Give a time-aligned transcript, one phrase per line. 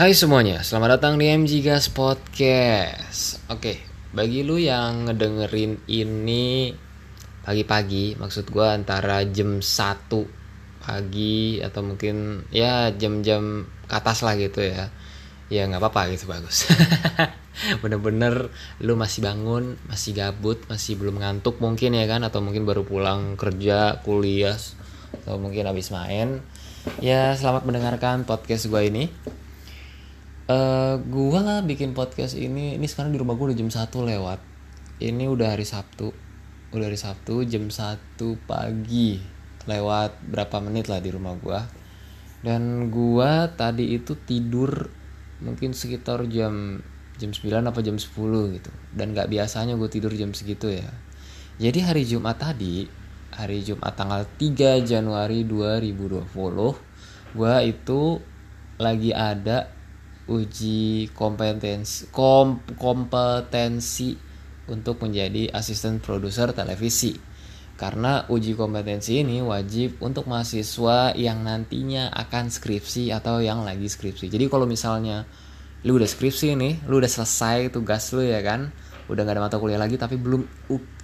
[0.00, 3.36] Hai semuanya, selamat datang di MG Gas Podcast.
[3.52, 3.84] Oke,
[4.16, 6.72] bagi lu yang ngedengerin ini
[7.44, 10.08] pagi-pagi, maksud gue antara jam 1
[10.80, 14.88] pagi atau mungkin ya jam-jam ke atas lah gitu ya.
[15.52, 16.64] Ya nggak apa-apa gitu bagus.
[17.84, 18.48] Bener-bener
[18.80, 23.36] lu masih bangun, masih gabut, masih belum ngantuk mungkin ya kan atau mungkin baru pulang
[23.36, 24.56] kerja, kuliah
[25.12, 26.40] atau mungkin habis main.
[27.04, 29.04] Ya selamat mendengarkan podcast gue ini
[30.50, 34.42] Uh, gua bikin podcast ini ini sekarang di rumah gue udah jam 1 lewat.
[34.98, 36.10] Ini udah hari Sabtu.
[36.74, 38.18] Udah hari Sabtu jam 1
[38.50, 39.22] pagi
[39.70, 41.70] lewat berapa menit lah di rumah gua.
[42.42, 44.90] Dan gua tadi itu tidur
[45.38, 46.82] mungkin sekitar jam
[47.14, 48.10] jam 9 apa jam 10
[48.58, 48.70] gitu.
[48.90, 50.90] Dan gak biasanya gue tidur jam segitu ya.
[51.62, 52.90] Jadi hari Jumat tadi
[53.38, 56.26] hari Jumat tanggal 3 Januari 2020
[57.38, 58.18] gua itu
[58.82, 59.78] lagi ada
[60.30, 64.14] uji kompetensi kom, kompetensi
[64.70, 67.18] untuk menjadi asisten produser televisi.
[67.74, 74.28] Karena uji kompetensi ini wajib untuk mahasiswa yang nantinya akan skripsi atau yang lagi skripsi.
[74.28, 75.24] Jadi kalau misalnya
[75.88, 78.68] lu udah skripsi nih, lu udah selesai tugas lu ya kan,
[79.08, 80.44] udah gak ada mata kuliah lagi tapi belum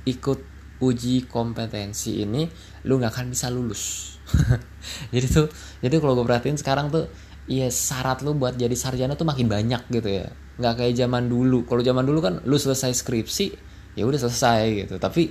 [0.04, 0.38] ikut
[0.84, 2.44] uji kompetensi ini,
[2.84, 4.14] lu nggak akan bisa lulus.
[5.16, 5.48] jadi tuh,
[5.80, 7.08] jadi kalau gue perhatiin sekarang tuh
[7.46, 10.26] Iya syarat lu buat jadi sarjana tuh makin banyak gitu ya.
[10.58, 11.62] Nggak kayak zaman dulu.
[11.62, 13.46] Kalau zaman dulu kan lu selesai skripsi
[13.94, 14.94] ya udah selesai gitu.
[14.98, 15.30] Tapi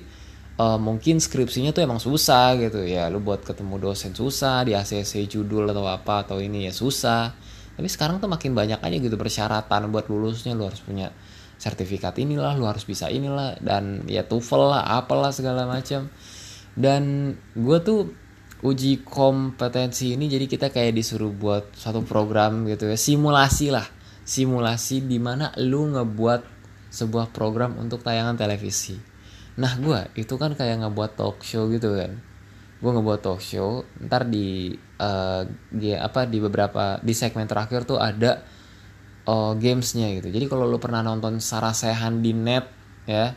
[0.55, 3.11] uh, mungkin skripsinya tuh emang susah gitu ya.
[3.11, 7.35] Lu buat ketemu dosen susah di ACC judul atau apa atau ini ya susah.
[7.75, 10.55] Tapi sekarang tuh makin banyak aja gitu persyaratan buat lulusnya.
[10.55, 11.11] Lu harus punya
[11.55, 16.07] sertifikat inilah lu harus bisa inilah dan ya TOEFL lah apalah segala macam.
[16.75, 18.11] Dan gue tuh
[18.63, 22.95] uji kompetensi ini jadi kita kayak disuruh buat satu program gitu ya.
[22.95, 23.87] Simulasi lah.
[24.25, 26.41] Simulasi di mana lu ngebuat
[26.89, 28.95] sebuah program untuk tayangan televisi.
[29.59, 32.15] Nah gue itu kan kayak ngebuat talk show gitu kan.
[32.79, 35.43] Gue ngebuat talk show ntar di uh,
[35.99, 38.39] apa di beberapa di segmen terakhir tuh ada
[39.27, 40.31] uh, gamesnya gitu.
[40.31, 42.65] Jadi kalau lu pernah nonton Sarasehan di net
[43.05, 43.35] ya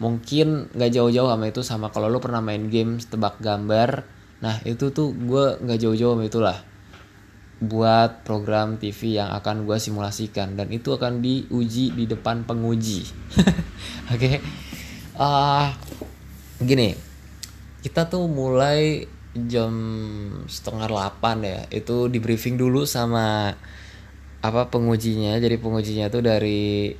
[0.00, 4.88] mungkin nggak jauh-jauh sama itu sama kalau lu pernah main games tebak gambar Nah itu
[4.90, 6.58] tuh gue nggak jauh-jauh sama itulah.
[7.60, 13.04] Buat program TV yang akan gue simulasikan dan itu akan diuji di depan penguji.
[14.12, 14.36] Oke, okay?
[15.20, 15.68] uh,
[16.64, 16.96] gini.
[17.80, 19.04] Kita tuh mulai
[19.36, 19.72] jam
[20.48, 21.60] setengah delapan ya.
[21.68, 23.52] Itu di briefing dulu sama
[24.40, 25.36] apa pengujinya.
[25.36, 26.92] Jadi pengujinya tuh dari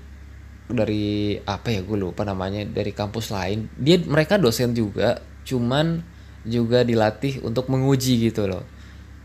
[0.68, 1.80] dari apa ya?
[1.80, 2.68] Gue lupa namanya.
[2.68, 3.72] Dari kampus lain.
[3.80, 5.20] Dia mereka dosen juga.
[5.48, 6.09] Cuman
[6.44, 8.64] juga dilatih untuk menguji gitu loh.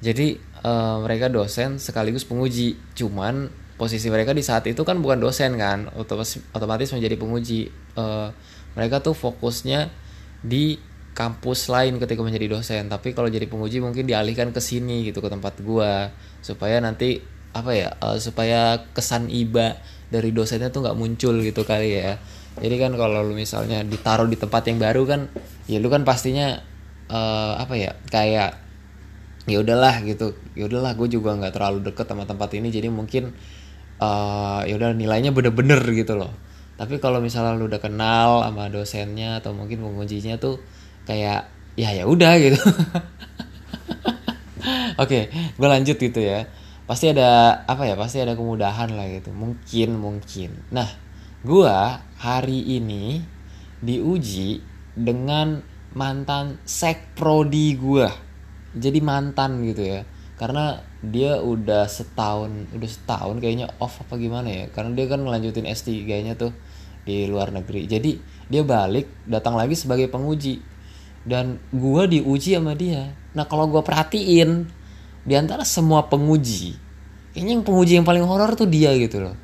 [0.04, 2.76] Jadi uh, mereka dosen sekaligus penguji.
[2.94, 7.72] Cuman posisi mereka di saat itu kan bukan dosen kan, otomatis otomatis menjadi penguji.
[7.96, 8.30] Uh,
[8.76, 9.88] mereka tuh fokusnya
[10.44, 10.76] di
[11.16, 12.92] kampus lain ketika menjadi dosen.
[12.92, 16.12] Tapi kalau jadi penguji mungkin dialihkan ke sini gitu ke tempat gua
[16.44, 17.24] supaya nanti
[17.56, 19.80] apa ya uh, supaya kesan iba
[20.12, 22.20] dari dosennya tuh nggak muncul gitu kali ya.
[22.56, 25.28] Jadi kan kalau lu misalnya ditaruh di tempat yang baru kan,
[25.68, 26.56] ya lu kan pastinya
[27.10, 28.62] uh, apa ya kayak
[29.46, 30.34] ya udahlah gitu.
[30.58, 33.34] Ya udahlah gue juga nggak terlalu deket sama tempat ini jadi mungkin
[34.02, 36.34] uh, ya udah nilainya bener-bener gitu loh.
[36.76, 40.60] Tapi kalau misalnya lu udah kenal sama dosennya atau mungkin pengujinya tuh
[41.08, 41.48] kayak
[41.80, 42.60] ya ya udah gitu.
[44.96, 46.50] Oke okay, gue lanjut gitu ya.
[46.86, 49.32] Pasti ada apa ya pasti ada kemudahan lah gitu.
[49.32, 50.52] Mungkin mungkin.
[50.74, 50.90] Nah
[51.46, 51.76] gue
[52.20, 53.22] hari ini
[53.86, 54.66] diuji
[54.98, 58.26] dengan mantan sek prodi gue
[58.76, 60.04] jadi mantan gitu ya.
[60.36, 64.66] Karena dia udah setahun udah setahun kayaknya off apa gimana ya.
[64.70, 66.52] Karena dia kan ngelanjutin S3 nya tuh
[67.08, 67.88] di luar negeri.
[67.88, 68.20] Jadi
[68.52, 70.60] dia balik datang lagi sebagai penguji.
[71.26, 73.16] Dan gue diuji sama dia.
[73.34, 74.68] Nah kalau gue perhatiin
[75.26, 76.78] di antara semua penguji
[77.34, 79.36] kayaknya yang penguji yang paling horor tuh dia gitu loh.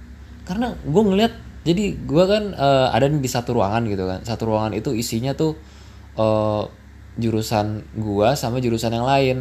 [0.44, 1.34] Karena gue ngeliat
[1.64, 4.20] jadi gue kan uh, ada di satu ruangan gitu kan.
[4.28, 5.56] Satu ruangan itu isinya tuh
[6.16, 6.68] uh,
[7.20, 9.38] jurusan gua sama jurusan yang lain.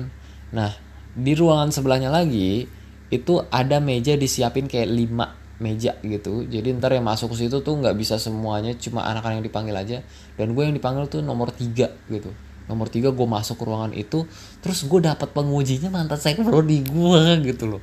[0.50, 0.74] Nah,
[1.14, 2.66] di ruangan sebelahnya lagi
[3.10, 6.48] itu ada meja disiapin kayak 5 meja gitu.
[6.48, 9.98] Jadi ntar yang masuk ke situ tuh nggak bisa semuanya, cuma anak-anak yang dipanggil aja.
[10.34, 12.30] Dan gue yang dipanggil tuh nomor 3 gitu.
[12.66, 14.24] Nomor 3 gue masuk ke ruangan itu,
[14.62, 17.82] terus gue dapat pengujinya mantan saya di gue gitu loh.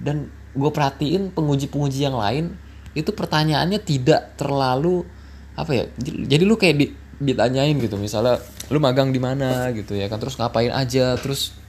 [0.00, 2.56] Dan gue perhatiin penguji-penguji yang lain
[2.94, 5.06] itu pertanyaannya tidak terlalu
[5.54, 5.84] apa ya.
[6.02, 6.86] Jadi lu kayak di,
[7.20, 8.40] ditanyain gitu misalnya
[8.72, 9.70] lu magang di mana?
[9.76, 11.14] gitu ya kan terus ngapain aja?
[11.18, 11.64] Terus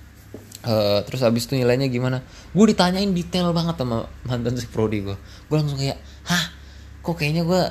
[0.65, 2.25] Uh, terus habis itu nilainya gimana?
[2.49, 5.13] Gue ditanyain detail banget sama mantan si prodi gue
[5.45, 6.49] gue langsung kayak hah?
[7.05, 7.61] Kok kayaknya gue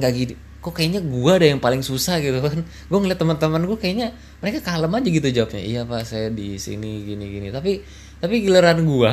[0.00, 2.66] nggak gini kok kayaknya gue ada yang paling susah gitu kan?
[2.90, 4.10] Gue ngeliat teman-teman gue kayaknya
[4.42, 7.48] mereka kalem aja gitu jawabnya iya pak saya di sini gini gini.
[7.54, 7.84] Tapi
[8.18, 9.12] tapi giliran gue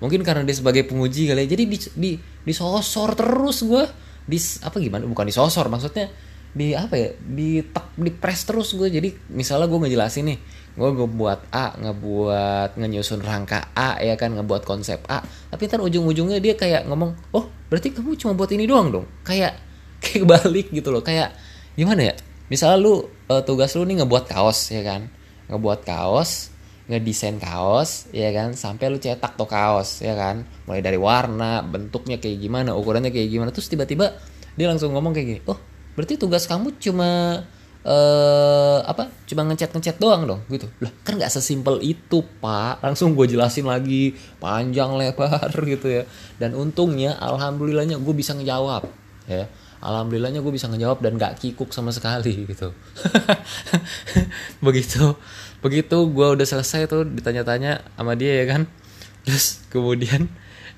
[0.00, 2.10] mungkin karena dia sebagai penguji kali ya jadi di, di
[2.48, 3.84] disosor terus gue
[4.24, 5.04] di apa gimana?
[5.04, 6.08] Bukan disosor maksudnya
[6.56, 10.38] di apa ya di tek di press terus gue jadi misalnya gue ngejelasin nih
[10.76, 15.24] gue ngebuat A ngebuat ngenyusun rangka A ya kan ngebuat konsep A.
[15.24, 19.06] Tapi ntar ujung-ujungnya dia kayak ngomong oh berarti kamu cuma buat ini doang dong?
[19.24, 19.56] Kayak
[20.04, 21.00] kayak balik gitu loh.
[21.00, 21.32] Kayak
[21.76, 22.14] gimana ya?
[22.52, 25.08] Misalnya lu uh, tugas lu nih ngebuat kaos ya kan?
[25.48, 26.52] Ngebuat kaos
[26.86, 28.52] ngedesain kaos ya kan?
[28.52, 30.44] Sampai lu cetak tuh kaos ya kan?
[30.68, 33.48] Mulai dari warna bentuknya kayak gimana ukurannya kayak gimana.
[33.48, 34.12] Terus tiba-tiba
[34.60, 37.42] dia langsung ngomong kayak gini oh berarti tugas kamu cuma
[37.86, 39.08] uh, apa?
[39.24, 40.66] Cuma ngecat ngecat doang dong gitu?
[40.82, 42.82] Lah kan nggak sesimpel itu pak.
[42.82, 44.12] Langsung gue jelasin lagi
[44.42, 46.02] panjang lebar gitu ya.
[46.36, 48.84] Dan untungnya alhamdulillahnya gue bisa ngejawab
[49.30, 49.46] ya.
[49.76, 52.74] Alhamdulillahnya gue bisa ngejawab dan gak kikuk sama sekali gitu.
[54.64, 55.14] Begitu.
[55.62, 58.66] Begitu gue udah selesai tuh ditanya-tanya sama dia ya kan?
[59.22, 60.32] Terus kemudian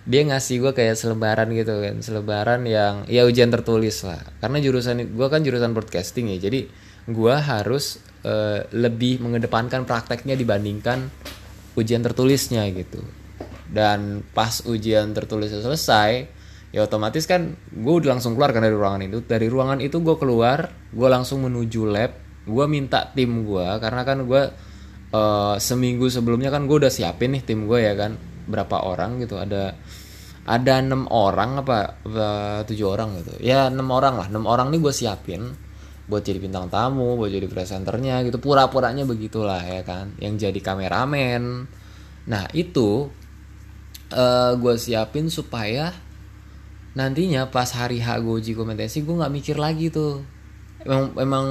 [0.09, 2.01] dia ngasih gue kayak selebaran gitu kan.
[2.01, 4.25] Selebaran yang ya ujian tertulis lah.
[4.41, 6.49] Karena jurusan gue kan jurusan broadcasting ya.
[6.49, 6.65] Jadi
[7.05, 11.13] gue harus uh, lebih mengedepankan prakteknya dibandingkan
[11.77, 13.05] ujian tertulisnya gitu.
[13.69, 19.05] Dan pas ujian tertulisnya selesai ya otomatis kan gue udah langsung keluar kan dari ruangan
[19.05, 19.21] itu.
[19.21, 22.17] Dari ruangan itu gue keluar gue langsung menuju lab.
[22.49, 24.43] Gue minta tim gue karena kan gue
[25.13, 28.17] uh, seminggu sebelumnya kan gue udah siapin nih tim gue ya kan.
[28.49, 29.77] Berapa orang gitu ada
[30.49, 32.01] ada enam orang apa,
[32.65, 33.37] tujuh orang gitu.
[33.45, 34.27] Ya enam orang lah.
[34.33, 35.53] Enam orang nih gue siapin
[36.09, 38.41] buat jadi bintang tamu buat jadi presenternya gitu.
[38.41, 40.17] Pura-puranya begitulah ya kan.
[40.17, 41.69] Yang jadi kameramen.
[42.33, 43.13] Nah itu
[44.13, 45.93] uh, eh, gue siapin supaya
[46.97, 50.25] nantinya pas hari H gue uji kompetensi gue nggak mikir lagi tuh.
[50.81, 51.47] Emang emang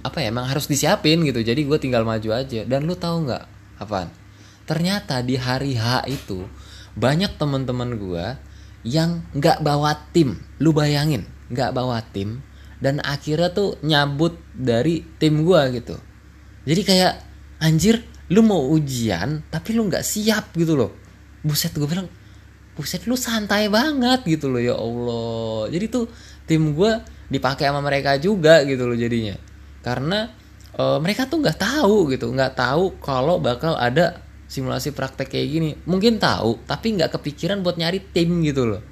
[0.00, 1.44] apa ya emang harus disiapin gitu.
[1.44, 2.64] Jadi gue tinggal maju aja.
[2.64, 3.44] Dan lu tahu nggak
[3.78, 4.08] apa
[4.68, 6.44] ternyata di hari H itu
[6.98, 8.26] banyak teman-teman gue
[8.82, 10.42] yang nggak bawa tim.
[10.58, 12.44] Lu bayangin nggak bawa tim
[12.78, 15.96] dan akhirnya tuh nyabut dari tim gue gitu.
[16.68, 17.14] Jadi kayak
[17.62, 20.92] anjir lu mau ujian tapi lu nggak siap gitu loh.
[21.42, 22.06] Buset gue bilang
[22.78, 25.66] buset lu santai banget gitu loh ya Allah.
[25.72, 26.06] Jadi tuh
[26.46, 26.92] tim gue
[27.28, 29.34] dipakai sama mereka juga gitu loh jadinya.
[29.82, 30.30] Karena
[30.76, 35.70] e, mereka tuh nggak tahu gitu nggak tahu kalau bakal ada simulasi praktek kayak gini.
[35.84, 38.82] Mungkin tahu tapi nggak kepikiran buat nyari tim gitu loh.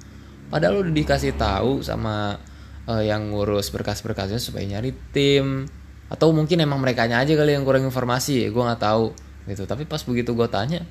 [0.47, 2.39] Padahal udah dikasih tahu sama
[2.87, 5.67] e, yang ngurus berkas-berkasnya supaya nyari tim.
[6.07, 9.11] Atau mungkin emang mereka aja kali yang kurang informasi gue nggak tahu
[9.49, 9.67] gitu.
[9.67, 10.85] Tapi pas begitu gue tanya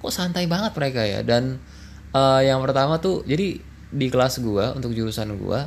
[0.00, 1.20] kok santai banget mereka ya?
[1.20, 1.60] Dan
[2.16, 3.60] uh, yang pertama tuh jadi
[3.90, 5.66] di kelas gua untuk jurusan gua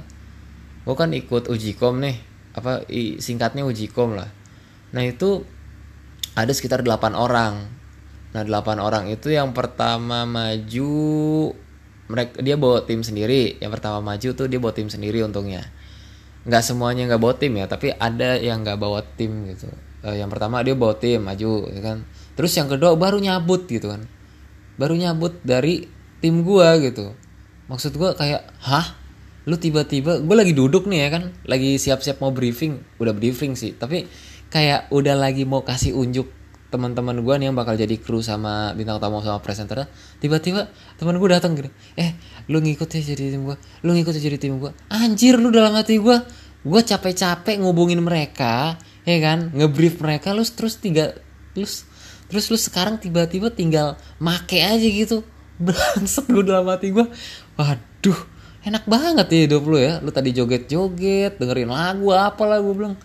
[0.87, 2.15] gua kan ikut uji kom nih
[2.55, 2.87] apa
[3.19, 4.29] singkatnya uji kom lah.
[4.93, 5.41] Nah itu
[6.33, 7.69] ada sekitar 8 orang
[8.33, 10.93] nah 8 orang itu yang pertama maju
[12.13, 13.57] mereka dia bawa tim sendiri.
[13.57, 15.63] Yang pertama maju tuh dia bawa tim sendiri untungnya.
[16.43, 19.71] Nggak semuanya nggak bawa tim ya tapi ada yang nggak bawa tim gitu.
[20.03, 21.97] Uh, yang pertama dia bawa tim maju ya kan.
[22.35, 24.05] Terus yang kedua baru nyabut gitu kan.
[24.75, 25.87] Baru nyabut dari
[26.19, 27.15] tim gue gitu.
[27.71, 28.99] Maksud gue kayak hah?
[29.43, 32.83] Lu tiba-tiba gue lagi duduk nih ya kan lagi siap-siap mau briefing.
[32.99, 34.05] Udah briefing sih tapi
[34.51, 36.29] kayak udah lagi mau kasih unjuk
[36.73, 39.85] teman-teman gue nih yang bakal jadi kru sama bintang tamu sama presenter
[40.17, 42.17] tiba-tiba teman gue datang gitu eh
[42.49, 45.77] lu ngikut ya jadi tim gue lu ngikut ya jadi tim gue anjir lu dalam
[45.77, 46.17] hati gue
[46.63, 49.51] gue capek-capek ngubungin mereka ya kan?
[49.51, 51.15] Ngebrief mereka lu terus tiga
[51.53, 51.85] terus
[52.31, 55.21] terus lu sekarang tiba-tiba tinggal make aja gitu.
[55.63, 57.05] Bangsat gue dalam hati gue
[57.59, 58.19] Waduh
[58.63, 59.99] enak banget ya hidup lu ya.
[59.99, 62.95] Lu tadi joget-joget dengerin lagu apalah gue bilang.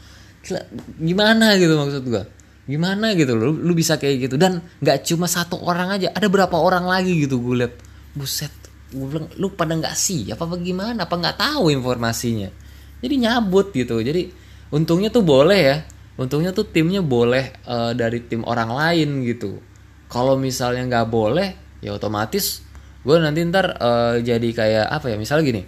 [1.03, 2.25] Gimana gitu maksud gue
[2.69, 4.37] Gimana gitu lu, lu bisa kayak gitu.
[4.37, 7.75] Dan gak cuma satu orang aja Ada berapa orang lagi gitu gue liat
[8.13, 8.53] Buset
[8.89, 12.49] gue bilang lu pada nggak sih apa bagaimana apa nggak tahu informasinya?
[13.05, 14.01] Jadi nyabut gitu.
[14.01, 14.33] Jadi
[14.73, 15.77] untungnya tuh boleh ya.
[16.19, 19.61] Untungnya tuh timnya boleh uh, dari tim orang lain gitu.
[20.09, 21.49] Kalau misalnya nggak boleh
[21.79, 22.67] ya otomatis
[23.07, 25.17] gue nanti ntar uh, jadi kayak apa ya?
[25.21, 25.63] Misalnya gini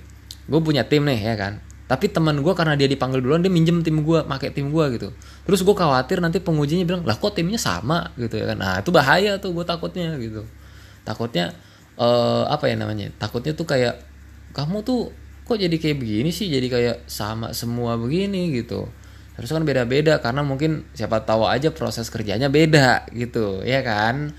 [0.51, 1.61] gue punya tim nih ya kan?
[1.87, 5.09] Tapi teman gue karena dia dipanggil duluan dia minjem tim gue pakai tim gue gitu
[5.51, 8.15] terus gue khawatir nanti pengujinya bilang lah kok timnya sama?
[8.15, 8.59] Gitu ya kan.
[8.63, 10.47] Nah itu bahaya tuh gue takutnya gitu.
[11.03, 11.51] Takutnya
[11.99, 13.99] uh, apa ya namanya takutnya tuh kayak
[14.55, 15.11] kamu tuh
[15.43, 16.47] kok jadi kayak begini sih?
[16.47, 18.87] Jadi kayak sama semua begini gitu.
[19.35, 24.31] Harus kan beda-beda karena mungkin siapa tahu aja proses kerjanya beda gitu ya kan.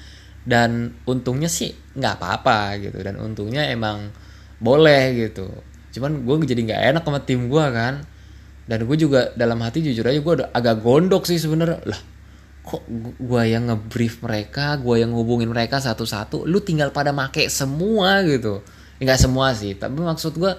[0.48, 3.04] Dan untungnya sih nggak apa-apa gitu.
[3.04, 4.16] Dan untungnya emang
[4.64, 5.52] boleh gitu.
[5.92, 8.08] Cuman gue jadi nggak enak sama tim gue kan
[8.70, 12.02] dan gue juga dalam hati jujur aja gue agak gondok sih sebenarnya lah
[12.62, 12.86] kok
[13.18, 18.62] gue yang ngebrief mereka gue yang hubungin mereka satu-satu lu tinggal pada make semua gitu.
[19.02, 20.54] Nggak semua sih tapi maksud gue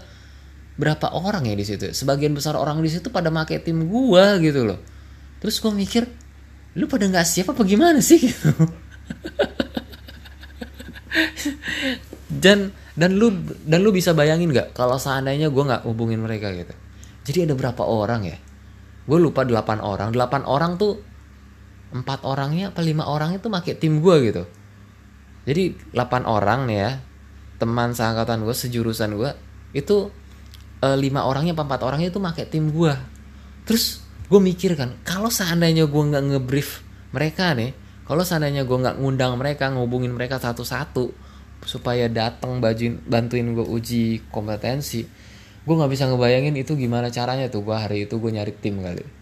[0.75, 1.95] berapa orang ya di situ?
[1.95, 4.83] Sebagian besar orang di situ pada make tim gue gitu loh.
[5.39, 6.03] Terus gue mikir
[6.75, 8.19] lu pada nggak siap apa gimana sih?
[8.19, 8.51] gitu.
[12.43, 13.33] Dan dan lu
[13.65, 16.73] dan lu bisa bayangin nggak kalau seandainya gue nggak hubungin mereka gitu
[17.23, 18.39] jadi ada berapa orang ya?
[19.07, 20.11] Gue lupa 8 orang.
[20.15, 21.03] 8 orang tuh
[21.93, 24.43] empat orangnya apa lima orangnya tuh pakai tim gue gitu.
[25.47, 26.93] Jadi 8 orang nih ya
[27.63, 29.31] teman seangkatan gue sejurusan gue
[29.71, 30.11] itu
[30.83, 32.91] e, lima orangnya apa empat orangnya itu pakai tim gue
[33.63, 36.83] terus gue mikir kan kalau seandainya gue nggak ngebrief
[37.15, 37.71] mereka nih
[38.03, 41.15] kalau seandainya gue nggak ngundang mereka ngubungin mereka satu-satu
[41.63, 45.07] supaya datang bajuin bantuin gue uji kompetensi
[45.63, 47.63] gue nggak bisa ngebayangin itu gimana caranya tuh.
[47.63, 49.05] Gue hari itu gue nyari tim kali.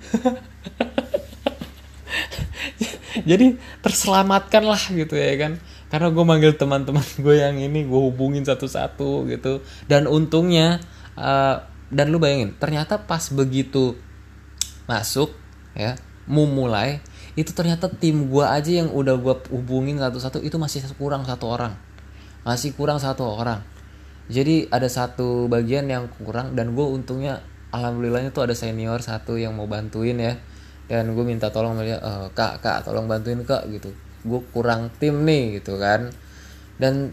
[3.31, 5.61] Jadi terselamatkan lah gitu ya kan.
[5.93, 9.61] Karena gue manggil teman-teman gue yang ini gue hubungin satu-satu gitu.
[9.85, 10.81] Dan untungnya
[11.21, 13.99] uh, dan lu bayangin ternyata pas begitu
[14.87, 15.35] masuk
[15.75, 15.99] ya
[16.31, 17.03] mau mulai
[17.35, 21.75] itu ternyata tim gue aja yang udah gue hubungin satu-satu itu masih kurang satu orang.
[22.41, 23.61] Masih kurang satu orang
[24.31, 27.43] jadi ada satu bagian yang kurang dan gue untungnya
[27.75, 30.39] alhamdulillahnya tuh ada senior satu yang mau bantuin ya.
[30.87, 33.91] Dan gue minta tolong dia e, kak kak tolong bantuin kak gitu.
[34.23, 36.15] Gue kurang tim nih gitu kan.
[36.79, 37.11] Dan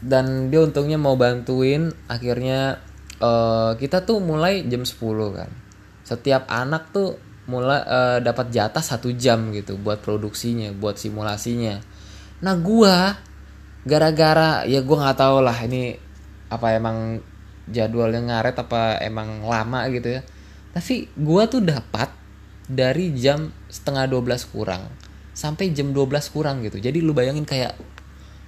[0.00, 2.76] dan dia untungnya mau bantuin akhirnya
[3.24, 5.00] uh, kita tuh mulai jam 10
[5.32, 5.48] kan.
[6.04, 7.16] Setiap anak tuh
[7.48, 11.80] mulai uh, dapat jatah satu jam gitu buat produksinya buat simulasinya.
[12.44, 12.96] Nah gue
[13.84, 16.03] gara-gara ya gue nggak tahu lah ini
[16.54, 17.20] apa emang
[17.68, 20.22] jadwalnya ngaret apa emang lama gitu ya.
[20.74, 22.10] Tapi gue tuh dapat
[22.66, 24.88] dari jam setengah 12 kurang
[25.34, 26.78] sampai jam 12 kurang gitu.
[26.78, 27.74] Jadi lu bayangin kayak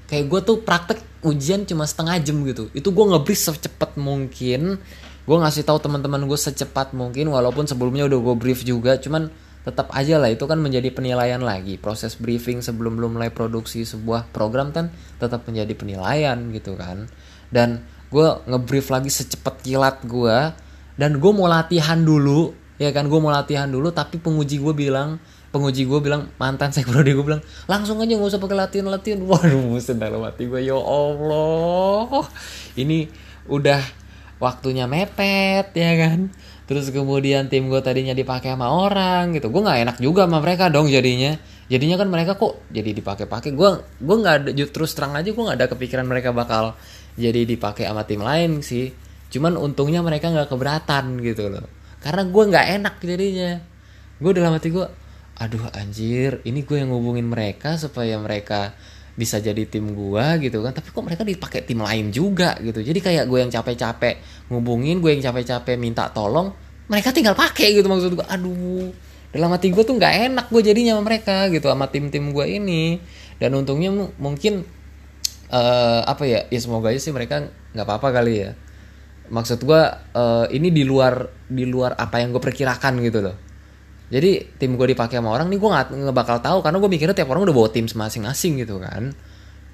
[0.07, 2.71] kayak gue tuh praktek ujian cuma setengah jam gitu.
[2.73, 4.79] Itu gue ngebris secepat mungkin.
[5.27, 8.97] Gue ngasih tahu teman-teman gue secepat mungkin walaupun sebelumnya udah gue brief juga.
[9.03, 9.29] Cuman
[9.67, 11.75] tetap aja lah itu kan menjadi penilaian lagi.
[11.75, 17.11] Proses briefing sebelum belum mulai produksi sebuah program kan tetap menjadi penilaian gitu kan.
[17.51, 20.37] Dan gue ngebrief lagi secepat kilat gue
[20.97, 23.09] dan gue mau latihan dulu ya kan?
[23.09, 25.21] Gue mau latihan dulu tapi penguji gue bilang
[25.55, 29.19] penguji gue bilang mantan saya prodi gue bilang langsung aja nggak usah pakai latihan latihan.
[29.29, 32.25] Waduh buset dalam hati gue ya allah.
[32.77, 33.09] Ini
[33.49, 33.81] udah
[34.37, 36.29] waktunya mepet ya kan?
[36.67, 39.49] Terus kemudian tim gue tadinya dipakai sama orang gitu.
[39.55, 41.39] Gue nggak enak juga sama mereka dong jadinya.
[41.67, 43.55] Jadinya kan mereka kok jadi dipakai-pakai.
[43.55, 46.75] Gue gue nggak terus terang aja gue nggak ada kepikiran mereka bakal
[47.17, 48.93] jadi dipakai sama tim lain sih.
[49.33, 51.67] Cuman untungnya mereka nggak keberatan gitu loh.
[51.99, 53.53] Karena gue nggak enak jadinya.
[54.21, 54.87] Gue dalam hati gue
[55.37, 58.73] aduh anjir ini gue yang ngubungin mereka supaya mereka
[59.17, 60.77] bisa jadi tim gue gitu kan.
[60.77, 62.85] Tapi kok mereka dipakai tim lain juga gitu.
[62.85, 66.53] Jadi kayak gue yang capek-capek ngubungin gue yang capek-capek minta tolong
[66.87, 68.95] mereka tinggal pakai gitu maksud gue aduh
[69.35, 73.01] dalam hati gue tuh nggak enak gue jadinya sama mereka gitu sama tim-tim gue ini.
[73.37, 74.65] Dan untungnya mungkin
[75.50, 76.41] uh, apa ya?
[76.50, 78.50] Ya semoga aja sih mereka nggak apa-apa kali ya.
[79.26, 79.83] Maksud gue
[80.15, 83.37] uh, ini di luar di luar apa yang gue perkirakan gitu loh.
[84.07, 87.31] Jadi tim gue dipakai sama orang nih gue nggak bakal tahu karena gue mikirnya tiap
[87.35, 89.11] orang udah bawa tim masing-masing gitu kan.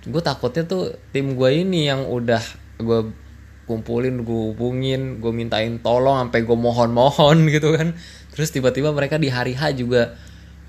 [0.09, 2.41] Gue takutnya tuh tim gue ini yang udah
[2.81, 3.13] gue
[3.69, 7.93] kumpulin gue hubungin gue mintain tolong sampai gue mohon-mohon gitu kan.
[8.33, 10.17] Terus tiba-tiba mereka di hari H juga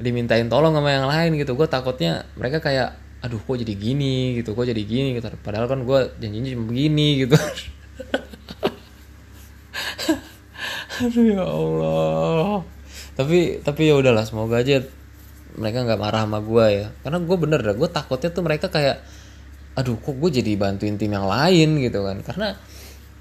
[0.03, 1.55] dimintain tolong sama yang lain gitu.
[1.55, 5.32] Gue takutnya mereka kayak aduh kok jadi gini gitu kok jadi gini gitu.
[5.39, 7.39] Padahal kan gue janjinya cuma begini gitu.
[11.08, 12.68] Aduh ya Allah.
[13.15, 14.84] Tapi tapi ya udahlah semoga aja
[15.56, 16.92] mereka nggak marah sama gue ya.
[17.00, 19.00] Karena gue bener dah gue takutnya tuh mereka kayak
[19.80, 22.20] aduh kok gue jadi bantuin tim yang lain gitu kan.
[22.27, 22.60] Karena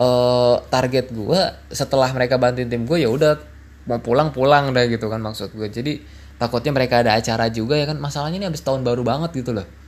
[0.02, 1.40] uh, target gue
[1.70, 3.38] setelah mereka bantuin tim gue ya udah
[3.86, 6.02] mau pulang pulang dah gitu kan maksud gue jadi
[6.42, 8.02] takutnya mereka ada acara juga ya kan.
[8.02, 9.81] Masalahnya ini habis tahun baru banget gitu loh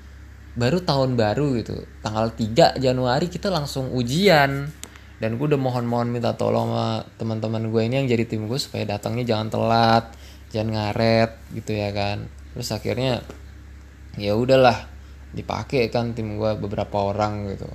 [0.55, 1.83] baru tahun baru gitu.
[2.01, 4.71] Tanggal 3 Januari kita langsung ujian.
[5.19, 8.85] Dan gue udah mohon-mohon minta tolong sama teman-teman gue ini yang jadi tim gue supaya
[8.85, 10.05] datangnya jangan telat
[10.55, 12.31] jangan ngaret gitu ya kan.
[12.55, 13.23] Terus akhirnya
[14.15, 14.87] ya udahlah
[15.35, 17.67] dipakai kan tim gue beberapa orang gitu.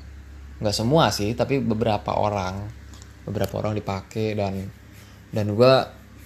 [0.63, 2.71] Nggak semua sih tapi beberapa orang.
[3.27, 4.71] Beberapa orang dipakai dan
[5.35, 5.73] dan gue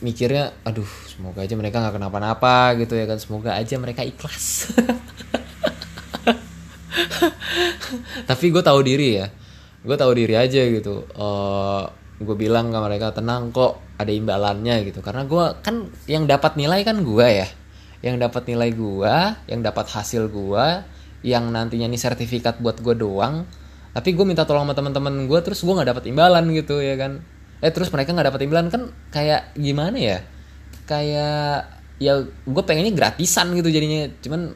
[0.04, 3.18] mikirnya aduh semoga aja mereka nggak kenapa-napa gitu ya kan.
[3.18, 4.70] Semoga aja mereka ikhlas
[8.30, 9.28] tapi gue tahu diri ya.
[9.84, 11.08] Gue tahu diri aja gitu.
[11.16, 11.84] Uh,
[12.22, 15.04] gue bilang ke mereka tenang kok ada imbalannya gitu.
[15.04, 17.48] Karena gue kan yang dapat nilai kan gue ya.
[18.04, 19.16] Yang dapat nilai gue
[19.48, 20.66] yang dapat hasil gue
[21.24, 23.48] yang nantinya nih sertifikat buat gue doang.
[23.94, 27.24] Tapi gue minta tolong sama teman-teman gue terus gue nggak dapat imbalan gitu ya kan.
[27.64, 28.82] Eh terus mereka nggak dapat imbalan kan
[29.12, 30.20] kayak gimana ya?
[30.84, 34.12] Kayak ya gue pengennya gratisan gitu jadinya.
[34.20, 34.52] Cuman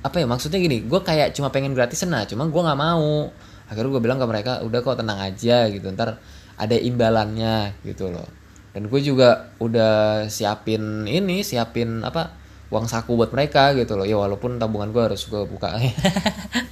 [0.00, 3.28] apa ya maksudnya gini gue kayak cuma pengen gratisan nah cuma gue nggak mau.
[3.70, 5.86] Akhirnya gue bilang ke mereka udah kok tenang aja gitu.
[5.92, 6.18] Ntar
[6.56, 8.26] ada imbalannya gitu loh.
[8.72, 12.34] Dan gue juga udah siapin ini siapin apa
[12.70, 14.08] uang saku buat mereka gitu loh.
[14.08, 15.76] Ya walaupun tabungan gue harus gue buka.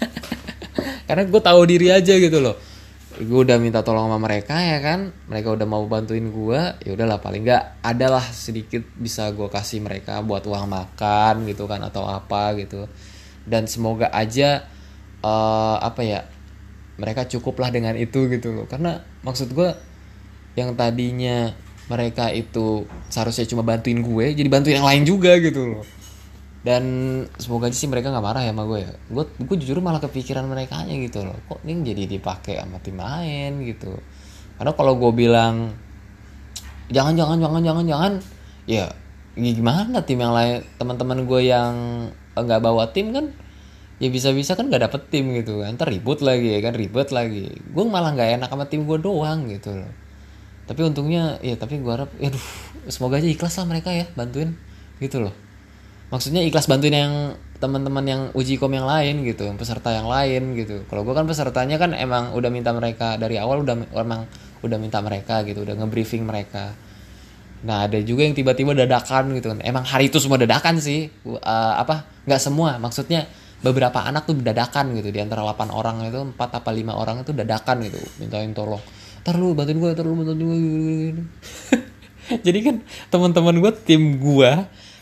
[1.09, 2.57] Karena gue tahu diri aja gitu loh.
[3.19, 5.11] Gue udah minta tolong sama mereka ya kan?
[5.29, 10.19] Mereka udah mau bantuin gue ya udahlah paling nggak adalah sedikit bisa gue kasih mereka
[10.25, 12.89] buat uang makan gitu kan atau apa gitu
[13.49, 14.69] dan semoga aja
[15.25, 16.21] uh, apa ya
[16.99, 18.67] mereka cukuplah dengan itu gitu loh.
[18.69, 19.71] Karena maksud gue
[20.59, 21.55] yang tadinya
[21.89, 25.85] mereka itu seharusnya cuma bantuin gue jadi bantuin yang lain juga gitu loh.
[26.59, 26.85] Dan
[27.39, 28.93] semoga aja sih mereka nggak marah ya sama gue ya.
[29.09, 31.39] Gue gue jujur malah kepikiran mereka aja gitu loh.
[31.49, 33.95] Kok ini jadi dipakai sama tim lain gitu?
[34.59, 35.73] Karena kalau gue bilang
[36.91, 38.13] jangan jangan jangan jangan jangan
[38.67, 38.85] ya
[39.39, 41.75] gimana tim yang lain teman-teman gue yang
[42.45, 43.31] nggak bawa tim kan
[43.99, 45.75] ya bisa-bisa kan nggak dapet tim gitu kan.
[45.79, 47.51] Ribut lagi ya kan ribet lagi.
[47.71, 49.91] Gue malah nggak enak sama tim gue doang gitu loh.
[50.69, 52.29] Tapi untungnya ya tapi gue harap ya
[52.93, 54.55] semoga aja ikhlas lah mereka ya bantuin
[55.03, 55.35] gitu loh.
[56.09, 57.15] Maksudnya ikhlas bantuin yang
[57.59, 60.87] teman-teman yang uji kom yang lain gitu peserta yang lain gitu.
[60.87, 64.31] Kalau gue kan pesertanya kan emang udah minta mereka dari awal udah emang
[64.63, 66.75] udah minta mereka gitu udah ngebriefing mereka
[67.67, 69.51] nah ada juga yang tiba-tiba dadakan gitu.
[69.63, 71.11] Emang hari itu semua dadakan sih.
[71.27, 71.39] Uh,
[71.75, 72.07] apa?
[72.29, 72.79] Nggak semua.
[72.79, 73.27] Maksudnya
[73.59, 75.11] beberapa anak tuh dadakan gitu.
[75.11, 77.99] Di antara 8 orang itu 4 apa 5 orang itu dadakan gitu.
[78.23, 78.83] Mintain tolong.
[79.27, 80.59] Ntar lu bantuin gue ntar lu bantuin gue
[82.47, 82.77] jadi kan
[83.13, 84.51] teman-teman gue tim gue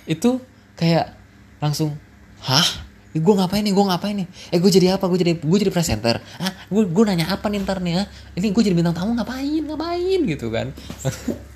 [0.08, 0.40] itu
[0.74, 1.14] kayak
[1.60, 1.94] langsung
[2.42, 2.84] hah?
[3.16, 3.72] Gue ngapain nih?
[3.72, 4.28] Gue ngapain nih?
[4.52, 5.08] Eh gue jadi apa?
[5.08, 6.20] Gue jadi gue jadi presenter.
[6.36, 8.06] Ah gue gue nanya apa nih ntar nih ah?
[8.36, 9.62] Ini gue jadi bintang tamu ngapain?
[9.62, 10.20] Ngapain?
[10.26, 10.72] Gitu kan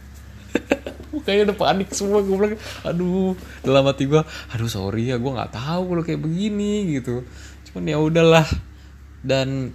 [1.24, 5.52] kayaknya udah panik semua gue bilang aduh dalam hati gue aduh sorry ya gue nggak
[5.52, 7.22] tahu kalau kayak begini gitu.
[7.70, 8.46] Cuman ya udahlah.
[9.20, 9.70] Dan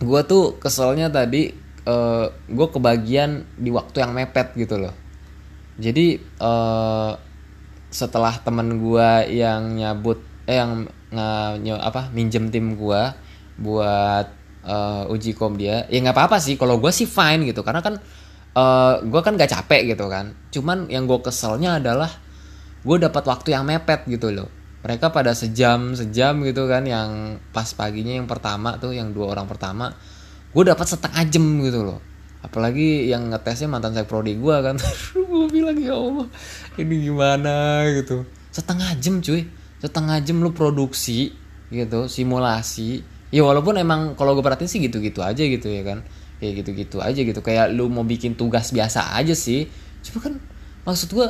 [0.00, 1.52] gue tuh keselnya tadi
[1.84, 4.94] uh, eh, gue kebagian di waktu yang mepet gitu loh.
[5.76, 7.12] Jadi uh,
[7.90, 13.02] setelah temen gue yang nyabut eh yang nge, apa minjem tim gue
[13.60, 14.26] buat
[14.64, 17.60] uh, uji kom dia ya nggak apa-apa sih kalau gue sih fine gitu.
[17.60, 18.00] Karena kan
[18.54, 20.34] uh, gue kan gak capek gitu kan.
[20.50, 22.10] Cuman yang gue keselnya adalah
[22.80, 24.48] gue dapat waktu yang mepet gitu loh.
[24.80, 29.44] Mereka pada sejam sejam gitu kan yang pas paginya yang pertama tuh yang dua orang
[29.44, 29.92] pertama
[30.50, 32.00] gue dapat setengah jam gitu loh.
[32.40, 34.80] Apalagi yang ngetesnya mantan saya prodi gue kan.
[35.30, 36.26] Gue bilang ya allah
[36.80, 37.84] ini gimana?
[37.92, 38.24] gitu.
[38.50, 39.44] Setengah jam cuy.
[39.78, 41.36] Setengah jam lu produksi
[41.68, 43.04] gitu simulasi.
[43.30, 46.02] Ya walaupun emang kalau gue perhatiin sih gitu-gitu aja gitu ya kan
[46.40, 47.44] kayak gitu-gitu aja gitu.
[47.44, 49.68] Kayak lu mau bikin tugas biasa aja sih.
[50.00, 50.40] Cuma kan
[50.88, 51.28] maksud gue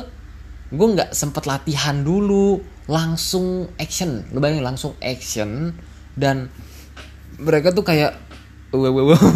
[0.71, 4.23] gue nggak sempet latihan dulu langsung action.
[4.31, 5.75] Lu bayangin langsung action
[6.15, 6.47] dan
[7.35, 8.15] mereka tuh kayak
[8.71, 9.19] wow wow wow.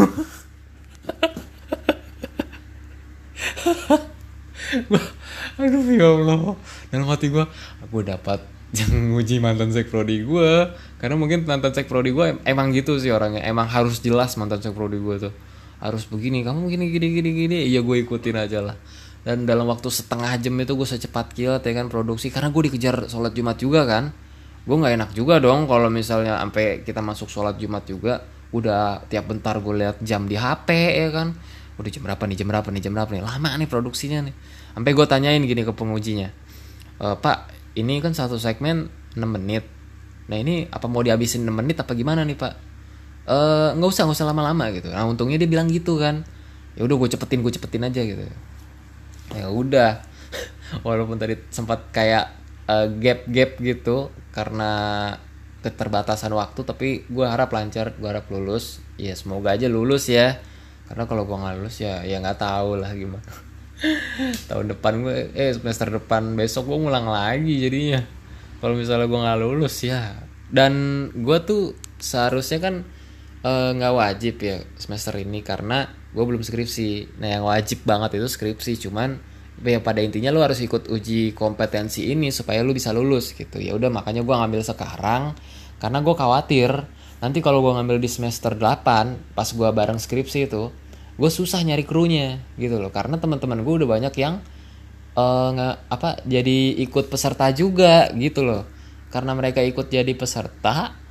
[5.60, 6.56] Aduh ya Allah.
[6.88, 7.44] Dalam hati gue
[7.84, 8.40] aku dapat
[8.76, 10.52] yang nguji mantan sek prodi gue
[11.00, 13.44] karena mungkin mantan sek prodi gue emang gitu sih orangnya.
[13.44, 15.34] Emang harus jelas mantan sek prodi gue tuh
[15.80, 17.58] harus begini kamu gini gini gini gini.
[17.68, 18.78] Iya gue ikutin aja lah.
[19.26, 23.10] Dan dalam waktu setengah jam itu gue secepat kilat ya kan produksi karena gue dikejar
[23.10, 24.14] sholat jumat juga kan.
[24.66, 28.22] Gue nggak enak juga dong kalau misalnya sampai kita masuk sholat jumat juga
[28.54, 31.34] udah tiap bentar gue lihat jam di HP ya kan.
[31.76, 33.24] Udah jam berapa nih jam berapa nih jam berapa nih?
[33.26, 34.36] Lama nih produksinya nih.
[34.78, 36.46] Sampai gue tanyain gini ke pengujinya
[37.00, 39.64] e, pak ini kan satu segmen 6 menit.
[40.32, 42.54] Nah ini apa mau dihabisin 6 menit apa gimana nih pak
[43.26, 43.38] e,
[43.76, 44.90] nggak usah nggak usah lama-lama gitu.
[44.94, 46.26] Nah untungnya dia bilang gitu kan.
[46.78, 48.24] Ya udah gue cepetin gue cepetin aja gitu.
[49.34, 50.02] Ya udah.
[50.88, 52.32] Walaupun tadi sempat kayak
[52.70, 54.72] uh, gap gap gitu karena
[55.66, 58.82] keterbatasan waktu tapi gue harap lancar gue harap lulus.
[59.02, 60.38] Ya semoga aja lulus ya.
[60.86, 63.26] Karena kalau gue nggak lulus ya ya nggak tahu lah gimana.
[64.50, 68.06] Tahun depan gue eh semester depan besok gue ngulang lagi jadinya.
[68.62, 70.14] Kalau misalnya gue nggak lulus ya.
[70.54, 70.74] Dan
[71.12, 72.95] gue tuh seharusnya kan eh,
[73.46, 77.22] nggak uh, wajib ya semester ini karena gue belum skripsi.
[77.22, 79.22] Nah yang wajib banget itu skripsi cuman
[79.62, 83.62] ya pada intinya lu harus ikut uji kompetensi ini supaya lu bisa lulus gitu.
[83.62, 85.38] Ya udah makanya gue ngambil sekarang
[85.78, 86.72] karena gue khawatir
[87.22, 90.74] nanti kalau gue ngambil di semester 8 pas gue bareng skripsi itu
[91.16, 92.90] gue susah nyari krunya gitu loh.
[92.90, 94.42] Karena teman-teman gue udah banyak yang
[95.14, 98.66] uh, nggak apa jadi ikut peserta juga gitu loh.
[99.14, 101.05] Karena mereka ikut jadi peserta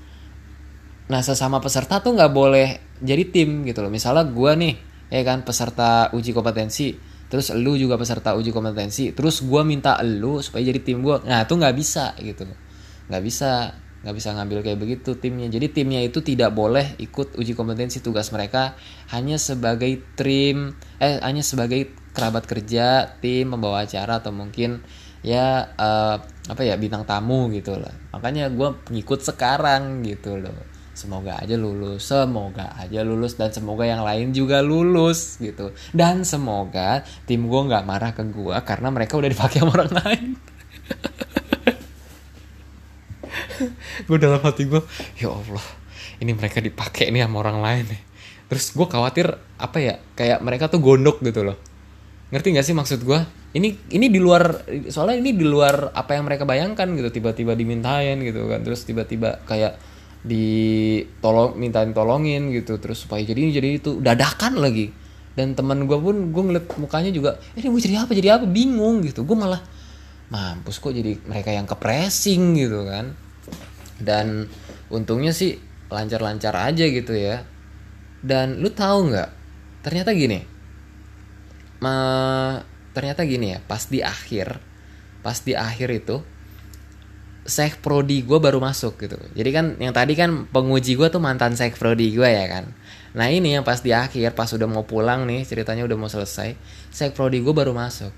[1.14, 3.92] nah sesama peserta tuh nggak boleh jadi tim gitu loh.
[3.94, 4.74] Misalnya gue nih
[5.14, 6.90] ya kan peserta uji kompetensi
[7.30, 11.46] terus lu juga peserta uji kompetensi terus gue minta lu supaya jadi tim gue nah
[11.46, 12.46] itu nggak bisa gitu
[13.06, 15.46] nggak bisa nggak bisa ngambil kayak begitu timnya.
[15.46, 18.74] Jadi timnya itu tidak boleh ikut uji kompetensi tugas mereka
[19.14, 24.82] hanya sebagai tim eh hanya sebagai kerabat kerja tim membawa acara atau mungkin
[25.24, 31.36] ya uh, apa ya bintang tamu gitu lah makanya gue ngikut sekarang gitu loh semoga
[31.42, 35.74] aja lulus semoga aja lulus dan semoga yang lain juga lulus gitu.
[35.90, 40.28] Dan semoga tim gue nggak marah ke gue karena mereka udah dipakai sama orang lain.
[44.10, 44.82] Gue dalam hati gue
[45.16, 45.62] ya allah
[46.18, 48.02] ini mereka dipakai nih sama orang lain nih.
[48.50, 49.26] Terus gue khawatir
[49.56, 51.56] apa ya kayak mereka tuh gondok gitu loh.
[52.34, 53.20] Ngerti nggak sih maksud gue
[53.54, 58.18] ini ini di luar soalnya ini di luar apa yang mereka bayangkan gitu tiba-tiba dimintain
[58.18, 59.78] gitu kan terus tiba-tiba kayak
[60.24, 62.80] ditolong mintain tolongin gitu.
[62.80, 64.00] Terus supaya jadi ini jadi itu.
[64.00, 64.90] Dadakan lagi.
[65.34, 68.44] Dan teman gue pun gue ngeliat mukanya juga eh, ini gue jadi apa jadi apa?
[68.48, 69.22] Bingung gitu.
[69.22, 69.60] Gue malah
[70.32, 73.12] mampus kok jadi mereka yang ke pressing gitu kan.
[74.00, 74.48] Dan
[74.90, 75.60] untungnya sih
[75.92, 77.44] lancar-lancar aja gitu ya.
[78.24, 79.30] Dan lu tahu nggak
[79.84, 80.54] ternyata gini
[81.84, 81.96] ma
[82.96, 84.56] ternyata gini ya pas di akhir
[85.20, 86.24] pas di akhir itu
[87.44, 89.20] sek prodi gue baru masuk gitu.
[89.36, 92.72] Jadi kan yang tadi kan penguji gue tuh mantan sek prodi gue ya kan.
[93.14, 96.56] Nah ini yang pas di akhir pas udah mau pulang nih ceritanya udah mau selesai
[96.88, 98.10] sek prodi gue baru masuk.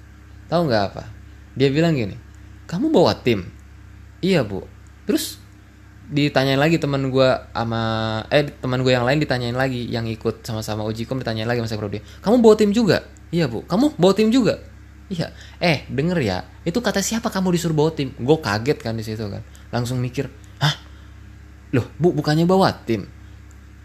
[0.46, 1.04] Tahu nggak apa?
[1.58, 2.14] Dia bilang gini
[2.70, 3.50] kamu bawa tim?
[4.22, 4.62] Iya bu.
[5.10, 5.42] Terus
[6.06, 7.82] ditanyain lagi teman gue sama
[8.30, 11.70] eh teman gue yang lain ditanyain lagi yang ikut sama-sama uji kom ditanyain lagi sama
[11.74, 13.02] sek prodi kamu bawa tim juga?
[13.34, 13.66] Iya bu.
[13.66, 14.62] Kamu bawa tim juga
[15.06, 15.30] Iya,
[15.62, 18.10] eh denger ya, itu kata siapa kamu disuruh bawa tim?
[18.18, 20.26] Gue kaget kan di situ kan, langsung mikir,
[20.58, 20.74] hah,
[21.70, 23.06] loh bu bukannya bawa tim?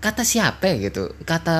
[0.01, 1.13] Kata siapa ya gitu?
[1.21, 1.57] Kata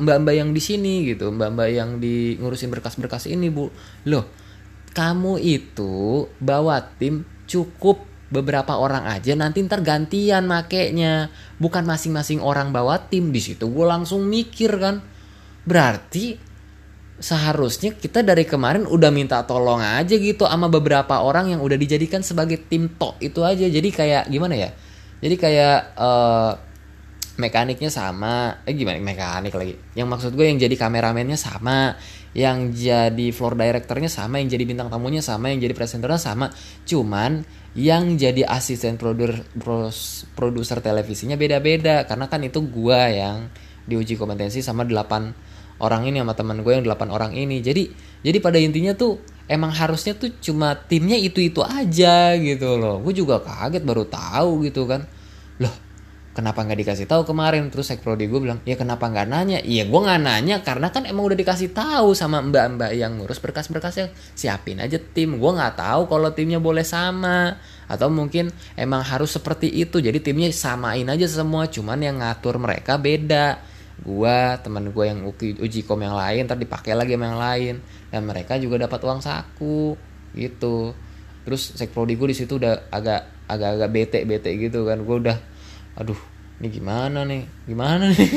[0.00, 3.68] mbak-mbak yang di sini gitu, mbak-mbak yang di ngurusin berkas-berkas ini bu,
[4.08, 4.32] loh,
[4.96, 11.28] kamu itu bawa tim cukup beberapa orang aja nanti ntar gantian makainya.
[11.60, 13.28] Bukan masing-masing orang bawa tim.
[13.28, 15.04] Di situ gue langsung mikir kan.
[15.68, 16.40] Berarti
[17.22, 22.18] seharusnya kita dari kemarin udah minta tolong aja gitu sama beberapa orang yang udah dijadikan
[22.26, 23.62] sebagai tim tok itu aja.
[23.62, 24.70] Jadi kayak gimana ya?
[25.22, 26.52] Jadi kayak uh,
[27.38, 28.66] mekaniknya sama.
[28.66, 28.98] Eh gimana?
[28.98, 29.78] Mekanik lagi.
[29.94, 31.94] Yang maksud gue yang jadi kameramennya sama.
[32.34, 32.58] Yang
[32.90, 34.42] jadi floor directornya sama.
[34.42, 35.54] Yang jadi bintang tamunya sama.
[35.54, 36.50] Yang jadi presenternya sama.
[36.82, 37.46] Cuman
[37.78, 42.02] yang jadi asisten produser televisinya beda-beda.
[42.02, 43.46] Karena kan itu gue yang
[43.86, 45.51] diuji kompetensi sama 8
[45.82, 47.58] orang ini sama teman gue yang delapan orang ini.
[47.58, 47.90] Jadi
[48.22, 49.18] jadi pada intinya tuh
[49.50, 53.02] emang harusnya tuh cuma timnya itu itu aja gitu loh.
[53.02, 55.04] Gue juga kaget baru tahu gitu kan.
[55.58, 55.74] Loh
[56.32, 57.68] kenapa nggak dikasih tahu kemarin?
[57.68, 59.58] Terus prodi gue bilang ya kenapa nggak nanya?
[59.58, 64.14] Iya gue nggak nanya karena kan emang udah dikasih tahu sama mbak-mbak yang ngurus berkas-berkasnya
[64.38, 65.36] siapin aja tim.
[65.36, 67.58] Gue nggak tahu kalau timnya boleh sama
[67.90, 69.98] atau mungkin emang harus seperti itu.
[69.98, 73.71] Jadi timnya samain aja semua cuman yang ngatur mereka beda
[74.02, 77.74] gua teman gua yang uji, uji kom yang lain ntar dipakai lagi sama yang lain.
[78.12, 79.96] Dan mereka juga dapat uang saku
[80.36, 80.92] gitu.
[81.42, 85.02] Terus sekprodi gue di situ udah agak agak agak bete bete gitu kan.
[85.02, 85.38] Gue udah
[85.96, 86.18] aduh
[86.62, 87.42] ini gimana nih?
[87.66, 88.30] Gimana nih?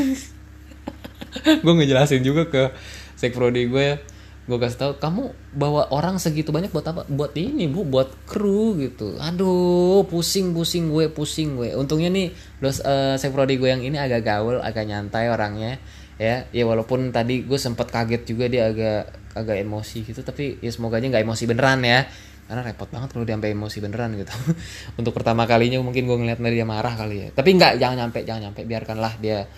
[1.64, 2.74] Gue ngejelasin juga ke
[3.20, 4.02] sekprodi ya
[4.46, 7.02] gue kasih tahu kamu bawa orang segitu banyak buat apa?
[7.10, 9.18] Buat ini bu buat kru gitu.
[9.18, 11.74] Aduh pusing pusing gue pusing gue.
[11.74, 12.30] Untungnya nih
[12.62, 15.82] dos uh, saya prodi gue yang ini agak gaul agak nyantai orangnya
[16.22, 16.46] ya.
[16.54, 21.02] Ya walaupun tadi gue sempat kaget juga dia agak agak emosi gitu tapi ya semoga
[21.02, 22.06] aja nggak emosi beneran ya.
[22.46, 24.30] Karena repot banget kalau dia sampai emosi beneran gitu.
[25.02, 27.28] Untuk pertama kalinya mungkin gue ngeliat dia marah kali ya.
[27.34, 28.62] Tapi nggak jangan nyampe jangan nyampe.
[28.62, 29.50] Biarkanlah dia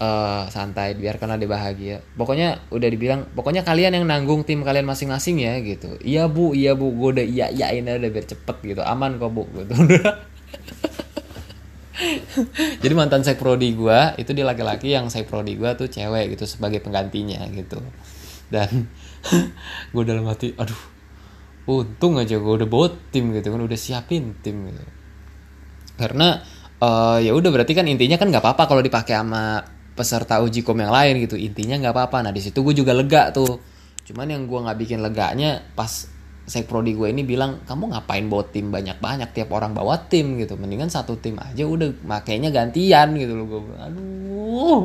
[0.00, 1.96] uh, santai biarkanlah dia bahagia.
[2.16, 5.98] Pokoknya udah dibilang pokoknya kalian yang nanggung tim kalian masing-masing ya gitu.
[6.02, 8.82] Iya bu iya bu gue udah iya iyain udah biar cepet gitu.
[8.82, 9.74] Aman kok bu gitu
[12.82, 16.44] jadi mantan sek prodi gue itu dia laki-laki yang sek prodi gue tuh cewek gitu
[16.48, 17.78] sebagai penggantinya gitu.
[18.50, 18.90] Dan
[19.94, 20.92] gue dalam hati aduh
[21.64, 24.84] untung aja gue udah bawa tim gitu kan udah siapin tim gitu.
[25.94, 26.42] Karena
[26.82, 30.78] uh, ya udah berarti kan intinya kan nggak apa-apa kalau dipakai sama peserta uji kom
[30.78, 31.38] yang lain gitu.
[31.38, 32.28] Intinya nggak apa-apa.
[32.28, 33.58] Nah di situ gue juga lega tuh.
[34.04, 36.10] Cuman yang gue nggak bikin leganya pas
[36.44, 40.36] sek prodi gue ini bilang kamu ngapain bawa tim banyak banyak tiap orang bawa tim
[40.36, 40.60] gitu.
[40.60, 44.82] Mendingan satu tim aja udah makainya gantian gitu loh gue aduh.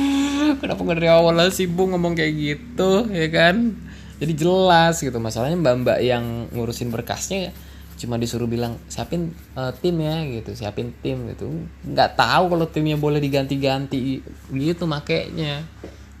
[0.60, 3.76] Kenapa nggak dari awal sih bu ngomong kayak gitu ya kan?
[4.16, 5.20] Jadi jelas gitu.
[5.20, 7.52] Masalahnya mbak mbak yang ngurusin berkasnya
[7.96, 11.48] cuma disuruh bilang siapin uh, tim ya gitu siapin tim gitu.
[11.82, 14.20] Nggak tahu kalau timnya boleh diganti-ganti
[14.52, 15.64] gitu makainya.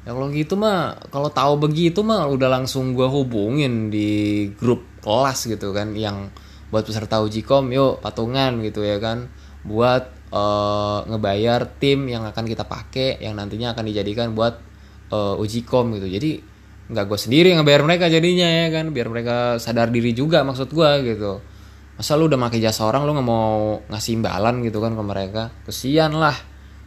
[0.06, 5.50] Ya kalau gitu mah kalau tahu begitu mah udah langsung gue hubungin di grup kelas
[5.50, 6.32] gitu kan yang
[6.70, 9.30] buat peserta uji kom yuk patungan gitu ya kan
[9.66, 14.58] buat uh, ngebayar tim yang akan kita pakai yang nantinya akan dijadikan buat
[15.10, 16.06] uh, uji kom gitu.
[16.06, 16.30] Jadi
[16.86, 20.70] nggak gue sendiri yang ngebayar mereka jadinya ya kan biar mereka sadar diri juga maksud
[20.70, 21.42] gue gitu
[21.96, 25.42] masa lu udah pakai jasa orang lu nggak mau ngasih imbalan gitu kan ke mereka?
[25.64, 26.36] Kesian lah.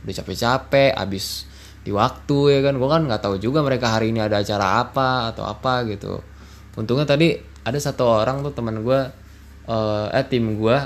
[0.06, 1.50] Udah capek-capek abis
[1.82, 2.78] di waktu ya kan?
[2.78, 6.22] Gue kan nggak tahu juga mereka hari ini ada acara apa atau apa gitu.
[6.78, 7.34] Untungnya tadi
[7.66, 9.00] ada satu orang tuh teman gue
[9.68, 10.78] uh, eh tim gue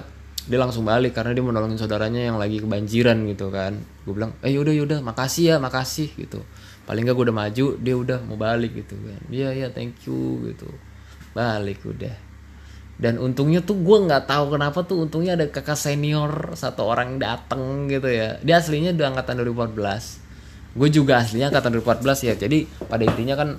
[0.43, 3.75] dia langsung balik karena dia mau nolongin saudaranya yang lagi kebanjiran gitu kan.
[4.07, 6.39] Gue bilang eh yaudah yaudah makasih ya makasih gitu.
[6.87, 9.19] Paling gak gue udah maju dia udah mau balik gitu kan.
[9.27, 10.71] Iya iya thank you gitu.
[11.35, 12.32] Balik udah
[13.01, 17.89] dan untungnya tuh gue nggak tahu kenapa tuh untungnya ada kakak senior satu orang dateng
[17.89, 18.37] gitu ya.
[18.45, 20.23] Dia aslinya udah angkatan 2014
[20.73, 22.33] gue juga aslinya angkatan 2014 ya.
[22.37, 23.49] Jadi pada intinya kan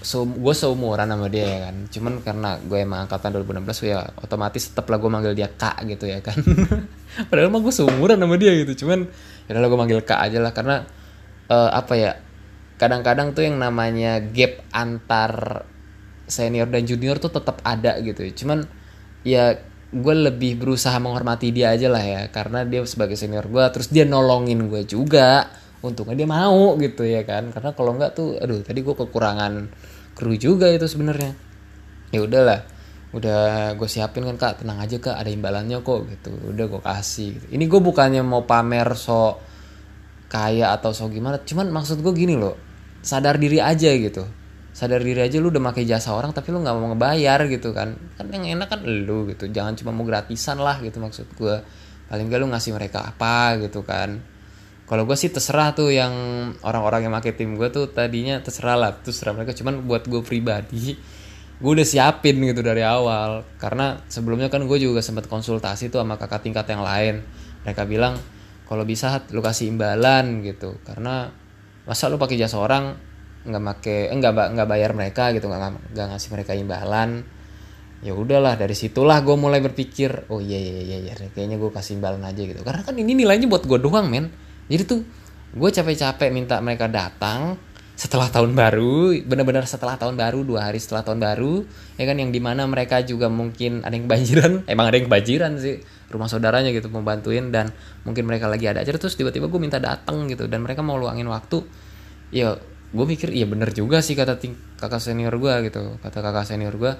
[0.00, 1.76] so, gue seumuran sama dia ya kan.
[1.92, 6.08] Cuman karena gue emang angkatan 2016 ya otomatis tetap lah gue manggil dia kak gitu
[6.08, 6.36] ya kan.
[7.28, 8.84] Padahal mah gue seumuran sama dia gitu.
[8.84, 9.08] Cuman
[9.48, 10.52] ya udah gue manggil kak aja lah.
[10.56, 10.88] Karena
[11.52, 12.12] uh, apa ya
[12.80, 15.64] kadang-kadang tuh yang namanya gap antar
[16.28, 18.22] senior dan junior tuh tetap ada gitu.
[18.44, 18.68] Cuman
[19.24, 19.56] ya
[19.88, 22.22] gue lebih berusaha menghormati dia aja lah ya.
[22.30, 25.48] Karena dia sebagai senior gue terus dia nolongin gue juga.
[25.80, 27.50] Untungnya dia mau gitu ya kan.
[27.50, 29.52] Karena kalau nggak tuh aduh tadi gue kekurangan
[30.14, 31.32] kru juga itu sebenarnya.
[32.12, 32.60] Ya udahlah.
[33.16, 34.62] Udah gue siapin kan kak.
[34.62, 35.16] Tenang aja kak.
[35.16, 36.30] Ada imbalannya kok gitu.
[36.52, 37.46] Udah gue kasih gitu.
[37.56, 39.40] ini gue bukannya mau pamer so
[40.28, 41.40] kaya atau so gimana.
[41.40, 42.60] Cuman maksud gue gini loh.
[43.00, 44.37] Sadar diri aja gitu
[44.78, 47.98] sadar diri aja lu udah pakai jasa orang tapi lu nggak mau ngebayar gitu kan.
[48.14, 49.50] Kan yang enak kan lu gitu.
[49.50, 51.58] Jangan cuma mau gratisan lah gitu maksud gue
[52.06, 54.22] paling gak lu ngasih mereka apa gitu kan.
[54.86, 56.14] Kalau gue sih terserah tuh yang
[56.62, 59.50] orang-orang yang pakai tim gue tuh tadinya terserah lah terserah mereka.
[59.50, 60.94] Cuman buat gue pribadi
[61.58, 63.42] gue udah siapin gitu dari awal.
[63.58, 67.26] Karena sebelumnya kan gue juga sempat konsultasi tuh sama kakak tingkat yang lain.
[67.66, 68.14] Mereka bilang
[68.70, 70.78] kalau bisa lu kasih imbalan gitu.
[70.86, 71.26] Karena
[71.82, 73.07] masa lu pakai jasa orang
[73.46, 77.22] nggak make eh, nggak bayar mereka gitu nggak nggak ngasih mereka imbalan.
[77.98, 81.98] Ya udahlah dari situlah gue mulai berpikir oh iya iya iya iya kayaknya gue kasih
[81.98, 82.62] imbalan aja gitu.
[82.62, 84.30] Karena kan ini nilainya buat gue doang men.
[84.70, 85.00] Jadi tuh
[85.48, 87.58] gue capek-capek minta mereka datang
[87.98, 91.66] setelah tahun baru benar-benar setelah tahun baru dua hari setelah tahun baru
[91.98, 94.52] ya kan yang di mana mereka juga mungkin ada yang kebanjiran.
[94.72, 97.74] Emang ada yang kebanjiran sih rumah saudaranya gitu membantuin dan
[98.06, 101.26] mungkin mereka lagi ada acara terus tiba-tiba gue minta datang gitu dan mereka mau luangin
[101.26, 101.66] waktu.
[102.30, 102.54] Ya
[102.88, 106.72] gue mikir iya bener juga sih kata ting kakak senior gue gitu kata kakak senior
[106.76, 106.92] gue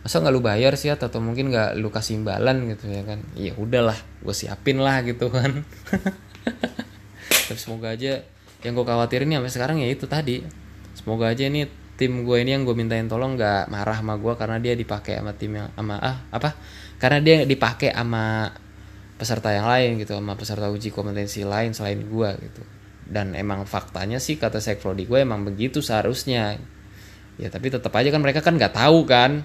[0.00, 2.72] masa nggak lu bayar sih atau mungkin nggak lu kasih imbalan?
[2.72, 3.20] Gitu ya kan.
[3.36, 5.60] Iya udahlah gue siapin lah gitu kan.
[7.48, 8.24] Terus semoga aja
[8.60, 10.40] yang gue khawatirin nih sampai sekarang ya itu tadi.
[10.96, 11.68] Semoga aja ini
[12.00, 15.32] tim gue ini yang gue mintain tolong nggak marah sama gue karena dia dipakai sama
[15.36, 16.56] tim yang sama ah apa?
[16.96, 18.48] Karena dia dipakai sama
[19.20, 22.64] peserta yang lain gitu sama peserta uji kompetensi lain selain gue gitu
[23.10, 26.62] dan emang faktanya sih kata Prodi gue emang begitu seharusnya.
[27.36, 29.42] Ya tapi tetap aja kan mereka kan nggak tahu kan.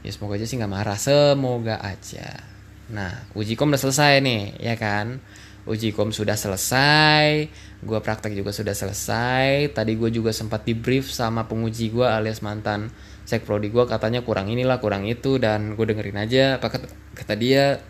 [0.00, 2.40] Ya semoga aja sih nggak marah semoga aja.
[2.88, 5.20] Nah uji kom udah selesai nih ya kan?
[5.68, 7.48] Uji kom sudah selesai
[7.84, 9.68] gue praktek juga sudah selesai.
[9.76, 12.88] Tadi gue juga sempat di brief sama penguji gue alias mantan
[13.24, 16.86] Prodi gue katanya kurang inilah kurang itu dan gue dengerin aja apa kata,
[17.16, 17.80] kata dia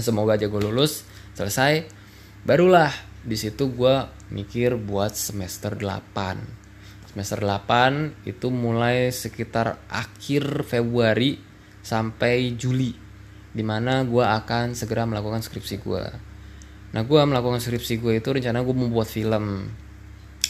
[0.00, 1.04] semoga aja gue lulus
[1.36, 1.84] selesai.
[2.44, 2.92] Barulah
[3.24, 3.94] di situ gue
[4.34, 11.38] mikir buat semester 8 semester 8 itu mulai sekitar akhir Februari
[11.86, 12.90] sampai Juli
[13.54, 16.34] di mana gue akan segera melakukan skripsi gue
[16.94, 19.66] nah gue melakukan skripsi gue itu rencana gue mau buat film.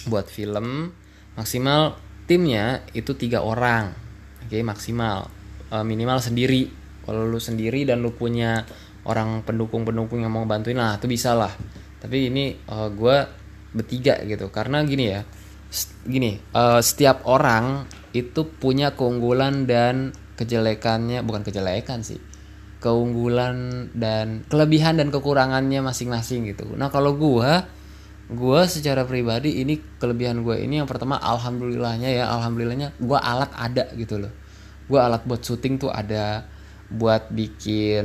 [0.04, 0.92] Buat film
[1.34, 1.96] maksimal
[2.28, 3.96] timnya itu tiga orang.
[4.44, 5.32] Oke okay, maksimal.
[5.72, 6.68] E, minimal sendiri.
[7.04, 8.64] Kalau lu sendiri dan lu punya
[9.04, 11.52] orang pendukung-pendukung yang mau bantuin lah itu bisa lah.
[12.00, 13.16] Tapi ini uh, eh, gue
[13.74, 14.48] bertiga gitu.
[14.54, 15.20] Karena gini ya
[16.06, 22.22] gini uh, setiap orang itu punya keunggulan dan kejelekannya bukan kejelekan sih
[22.78, 26.68] keunggulan dan kelebihan dan kekurangannya masing-masing gitu.
[26.76, 27.48] Nah kalau gue
[28.28, 33.88] gue secara pribadi ini kelebihan gue ini yang pertama alhamdulillahnya ya alhamdulillahnya gue alat ada
[33.96, 34.32] gitu loh.
[34.84, 36.44] Gue alat buat syuting tuh ada
[36.92, 38.04] buat bikin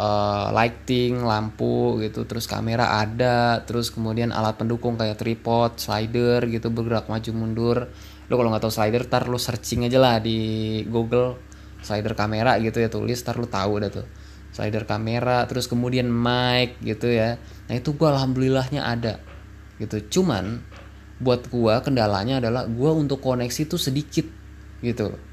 [0.00, 6.72] uh, lighting lampu gitu terus kamera ada terus kemudian alat pendukung kayak tripod slider gitu
[6.72, 7.78] bergerak maju mundur.
[8.32, 11.36] Lo kalau nggak tahu slider tar lo searching aja lah di Google
[11.84, 14.06] slider kamera gitu ya tulis tar lo tahu dah tuh.
[14.50, 17.36] Slider kamera terus kemudian mic gitu ya.
[17.68, 19.20] Nah itu gue alhamdulillahnya ada
[19.76, 20.00] gitu.
[20.18, 20.64] Cuman
[21.20, 24.24] buat gue kendalanya adalah gue untuk koneksi tuh sedikit
[24.80, 25.29] gitu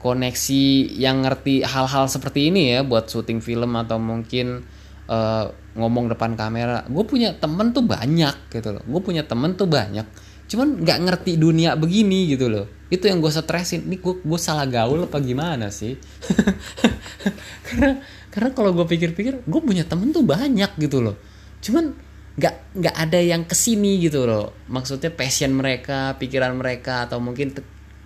[0.00, 4.64] koneksi yang ngerti hal-hal seperti ini ya buat syuting film atau mungkin
[5.12, 5.44] uh,
[5.76, 6.88] ngomong depan kamera.
[6.88, 8.82] Gue punya temen tuh banyak gitu loh.
[8.88, 10.08] Gue punya temen tuh banyak.
[10.48, 12.66] Cuman nggak ngerti dunia begini gitu loh.
[12.88, 13.86] Itu yang gue stresin.
[13.86, 15.94] Ini gue gue salah gaul apa gimana sih?
[17.68, 21.20] Karena karena kalau gue pikir-pikir gue punya temen tuh banyak gitu loh.
[21.60, 21.92] Cuman
[22.40, 24.56] nggak nggak ada yang ke sini gitu loh.
[24.72, 27.52] Maksudnya passion mereka pikiran mereka atau mungkin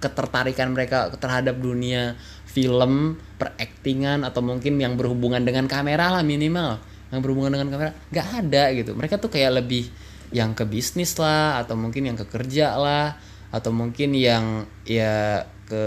[0.03, 6.79] ketertarikan mereka terhadap dunia film peraktingan atau mungkin yang berhubungan dengan kamera lah minimal.
[7.11, 8.91] Yang berhubungan dengan kamera nggak ada gitu.
[8.95, 9.91] Mereka tuh kayak lebih
[10.35, 13.15] yang ke bisnis lah atau mungkin yang ke kerja lah
[13.55, 15.85] atau mungkin yang ya ke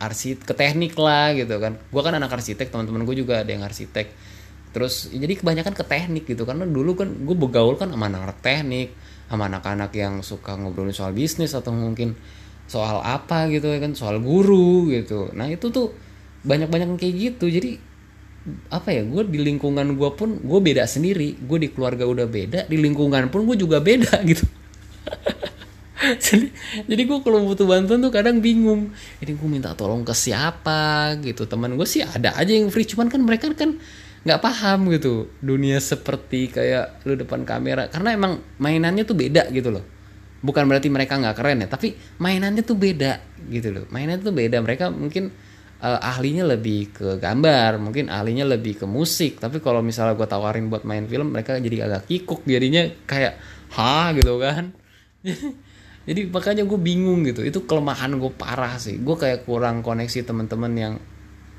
[0.00, 1.76] arsit ke teknik lah gitu kan.
[1.92, 4.12] Gue kan anak arsitek teman-teman gue juga ada yang arsitek.
[4.74, 6.42] Terus ya jadi kebanyakan ke teknik gitu.
[6.44, 8.92] Karena dulu kan gue begaul kan sama anak teknik
[9.24, 12.12] sama anak-anak yang suka ngobrolin soal bisnis atau mungkin
[12.64, 15.30] soal apa gitu ya kan soal guru gitu.
[15.36, 15.92] Nah itu tuh
[16.44, 17.46] banyak-banyak kayak gitu.
[17.48, 17.70] Jadi
[18.68, 21.36] apa ya gue di lingkungan gue pun gue beda sendiri.
[21.44, 24.44] Gue di keluarga udah beda di lingkungan pun gue juga beda gitu.
[26.04, 26.52] Jadi
[26.84, 28.92] jadi gue kalau butuh bantuan tuh kadang bingung.
[29.20, 31.44] Ini gue minta tolong ke siapa gitu.
[31.44, 33.76] Teman gue sih ada aja yang free cuman kan mereka kan
[34.24, 35.28] nggak paham gitu.
[35.40, 37.92] Dunia seperti kayak lu depan kamera.
[37.92, 39.93] Karena emang mainannya tuh beda gitu loh
[40.44, 43.16] bukan berarti mereka nggak keren ya tapi mainannya tuh beda
[43.48, 43.84] gitu loh.
[43.88, 44.60] Mainannya tuh beda.
[44.60, 45.32] Mereka mungkin
[45.80, 49.40] uh, ahlinya lebih ke gambar mungkin ahlinya lebih ke musik.
[49.40, 52.44] Tapi kalau misalnya gue tawarin buat main film mereka jadi agak kikuk.
[52.44, 53.40] Jadinya kayak
[53.72, 54.12] ha?
[54.12, 54.76] gitu kan.
[56.04, 57.40] Jadi makanya gue bingung gitu.
[57.40, 59.00] Itu kelemahan gue parah sih.
[59.00, 60.94] Gue kayak kurang koneksi teman-teman yang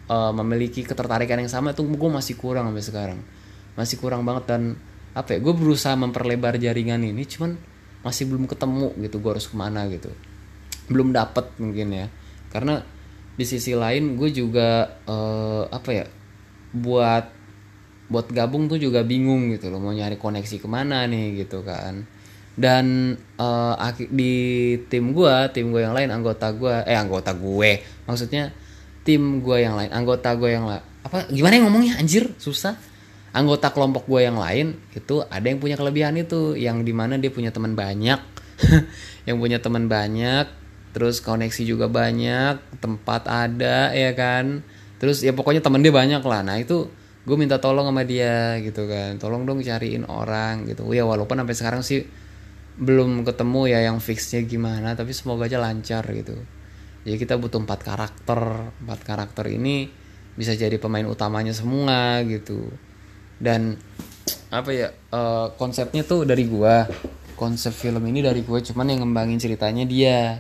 [0.06, 3.20] uh, memiliki ketertarikan yang sama itu gue masih kurang sampai sekarang.
[3.74, 4.78] Masih kurang banget dan
[5.18, 7.26] apa ya gue berusaha memperlebar jaringan ini.
[7.26, 7.58] Cuman
[8.06, 10.14] masih belum ketemu gitu gue harus ke mana gitu.
[10.86, 12.08] Belum dapet mungkin ya.
[12.54, 12.86] Karena
[13.34, 16.06] di sisi lain gue juga uh, apa ya
[16.72, 17.26] buat
[18.06, 22.06] buat gabung tuh juga bingung gitu loh mau nyari koneksi ke mana nih gitu kan.
[22.56, 23.76] Dan uh,
[24.14, 24.34] di
[24.88, 28.54] tim gue tim gue yang lain anggota gue eh anggota gue maksudnya
[29.04, 32.00] tim gue yang lain anggota gue yang lain apa gimana yang ngomongnya?
[32.00, 32.78] Anjir susah
[33.36, 37.28] anggota kelompok gue yang lain itu ada yang punya kelebihan itu yang di mana dia
[37.28, 38.18] punya teman banyak.
[39.28, 40.48] Yang punya teman banyak
[40.96, 44.64] terus koneksi juga banyak tempat ada ya kan.
[44.96, 46.40] Terus ya pokoknya temen dia banyak lah.
[46.40, 46.88] Nah itu
[47.28, 49.20] gue minta tolong sama dia gitu kan.
[49.20, 50.88] Tolong dong cariin orang gitu.
[50.96, 52.08] Ya walaupun sampai sekarang sih
[52.80, 56.40] belum ketemu ya yang fixnya gimana tapi semoga aja lancar gitu.
[57.04, 58.72] Jadi kita butuh empat karakter.
[58.88, 59.92] Empat karakter ini
[60.40, 62.72] bisa jadi pemain utamanya semua gitu
[63.40, 63.76] dan
[64.50, 66.88] apa ya uh, konsepnya tuh dari gua.
[67.36, 70.40] Konsep film ini dari gua cuman yang ngembangin ceritanya dia.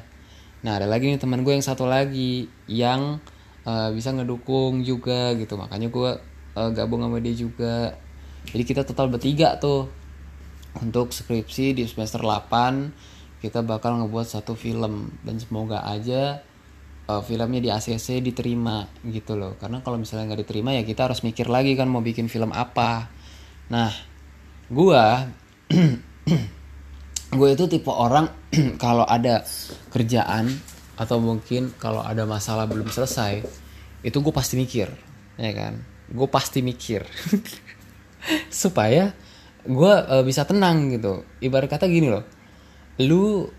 [0.63, 3.19] Nah ada lagi nih teman gue yang satu lagi yang
[3.67, 5.59] uh, bisa ngedukung juga gitu.
[5.59, 6.23] Makanya gua
[6.55, 7.99] uh, gabung sama dia juga.
[8.47, 9.91] Jadi kita total bertiga tuh.
[10.75, 15.11] Untuk skripsi di semester 8 kita bakal ngebuat satu film.
[15.23, 16.39] Dan semoga aja
[17.09, 19.57] uh, filmnya di ACC diterima gitu loh.
[19.57, 23.09] Karena kalau misalnya nggak diterima ya kita harus mikir lagi kan mau bikin film apa.
[23.71, 23.91] Nah
[24.69, 25.29] gua
[27.37, 28.29] gue itu tipe orang
[28.83, 29.43] kalau ada
[29.91, 30.49] kerjaan
[30.95, 33.43] atau mungkin kalau ada masalah belum selesai
[34.05, 34.87] itu gue pasti mikir
[35.35, 35.81] ya kan?
[36.09, 37.03] Gue pasti mikir.
[38.53, 39.13] Supaya
[39.65, 41.25] gue uh, bisa tenang gitu.
[41.41, 42.25] Ibarat kata gini loh
[43.01, 43.51] lu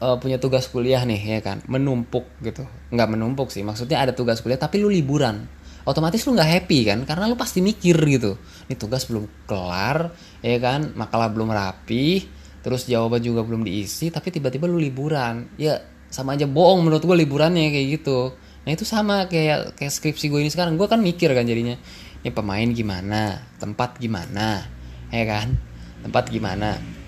[0.00, 1.62] uh, punya tugas kuliah nih ya kan?
[1.68, 2.64] Menumpuk gitu.
[2.90, 5.46] Nggak menumpuk sih maksudnya ada tugas kuliah tapi lu liburan.
[5.84, 6.98] Otomatis lu nggak happy kan?
[7.04, 8.36] Karena lu pasti mikir gitu.
[8.66, 10.96] Ini tugas belum kelar ya kan?
[10.96, 15.46] Makalah belum rapi terus jawaban juga belum diisi tapi tiba-tiba lu liburan.
[15.60, 18.34] Ya sama aja bohong menurut gue liburannya kayak gitu.
[18.66, 20.74] Nah itu sama kayak kayak skripsi gue ini sekarang.
[20.74, 21.76] Gue kan mikir kan jadinya
[22.20, 23.40] ini pemain gimana?
[23.56, 24.68] Tempat gimana?
[25.08, 25.56] Ya kan?
[26.04, 26.99] Tempat gimana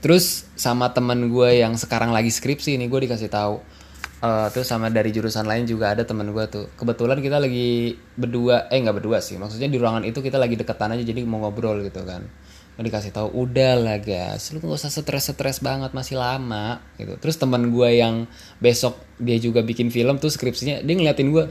[0.00, 3.56] terus sama temen gue yang sekarang lagi skripsi ini gue dikasih tahu.
[4.20, 6.68] Uh, terus sama dari jurusan lain juga ada temen gue tuh.
[6.76, 10.92] Kebetulan kita lagi berdua eh nggak berdua sih maksudnya di ruangan itu kita lagi deketan
[10.92, 12.28] aja jadi mau ngobrol gitu kan.
[12.76, 17.16] Gue dikasih tahu udah lah guys lu gak usah stres stres banget masih lama gitu.
[17.16, 18.28] Terus teman gue yang
[18.60, 21.48] besok dia juga bikin film tuh skripsinya dia ngeliatin gue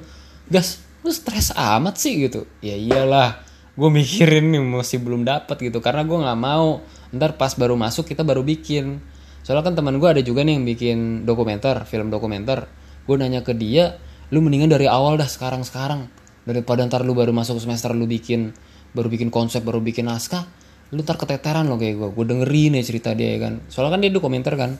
[0.53, 2.45] gas lu stres amat sih gitu.
[2.61, 3.41] Ya iyalah
[3.73, 5.81] gue mikirin nih masih belum dapat gitu.
[5.81, 6.85] Karena gue nggak mau
[7.15, 9.01] ntar pas baru masuk kita baru bikin.
[9.41, 12.69] Soalnya kan teman gue ada juga nih yang bikin dokumenter film dokumenter.
[13.09, 13.97] Gue nanya ke dia
[14.29, 16.05] lu mendingan dari awal dah sekarang sekarang
[16.45, 18.53] daripada ntar lu baru masuk semester lu bikin
[18.93, 20.45] baru bikin konsep baru bikin naskah
[20.93, 23.53] lu ntar keteteran lo kayak gue gue dengerin ya cerita dia ya kan.
[23.69, 24.71] Soalnya kan dia dokumenter kan.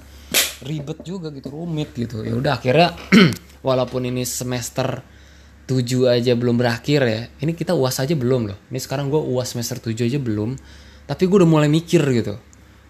[0.60, 2.22] Ribet juga gitu rumit gitu.
[2.22, 2.94] Ya udah akhirnya
[3.68, 5.02] walaupun ini semester
[5.70, 8.60] 7 aja belum berakhir ya ini kita uas aja belum loh.
[8.74, 10.58] Ini sekarang gue uas semester 7 aja belum
[11.10, 12.38] tapi gue udah mulai mikir gitu.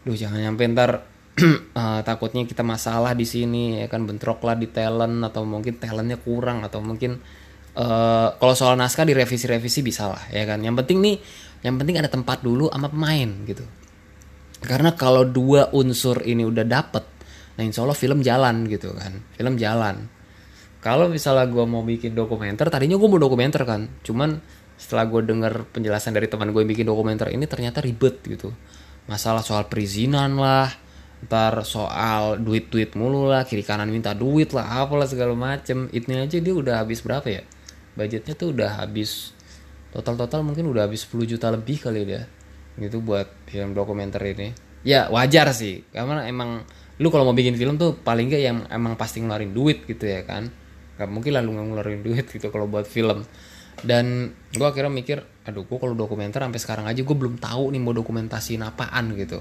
[0.04, 1.08] Duh jangan nyampe ntar
[1.40, 6.20] uh, takutnya kita masalah di sini ya kan bentrok lah di talent atau mungkin talentnya
[6.20, 7.16] kurang atau mungkin
[7.80, 10.60] uh, kalau soal naskah direvisi-revisi bisa lah ya kan.
[10.60, 11.16] Yang penting nih
[11.64, 13.64] yang penting ada tempat dulu sama pemain gitu.
[14.60, 17.08] Karena kalau dua unsur ini udah dapet
[17.56, 19.16] nah insya Allah film jalan gitu kan.
[19.40, 20.12] Film jalan.
[20.84, 23.88] Kalau misalnya gue mau bikin dokumenter tadinya gue mau dokumenter kan.
[24.04, 28.56] Cuman setelah gue denger penjelasan dari teman gue yang bikin dokumenter ini ternyata ribet gitu.
[29.12, 30.72] Masalah soal perizinan lah
[31.20, 35.92] ntar soal duit duit mulu lah kiri kanan minta duit lah apalah segala macem.
[35.92, 37.44] Ini aja dia udah habis berapa ya?
[38.00, 39.36] Budgetnya tuh udah habis
[39.92, 42.24] total total mungkin udah habis 10 juta lebih kali dia.
[42.80, 44.56] Gitu buat film dokumenter ini.
[44.88, 45.84] Ya wajar sih.
[45.92, 46.64] Karena emang
[47.04, 50.24] lu kalau mau bikin film tuh paling gak yang emang pasti ngeluarin duit gitu ya
[50.24, 50.48] kan?
[50.96, 53.28] Gak mungkin lah lu ngeluarin duit gitu kalau buat film
[53.84, 55.18] dan gue akhirnya mikir
[55.48, 59.40] aduh gue kalau dokumenter sampai sekarang aja gue belum tahu nih mau dokumentasiin apaan gitu.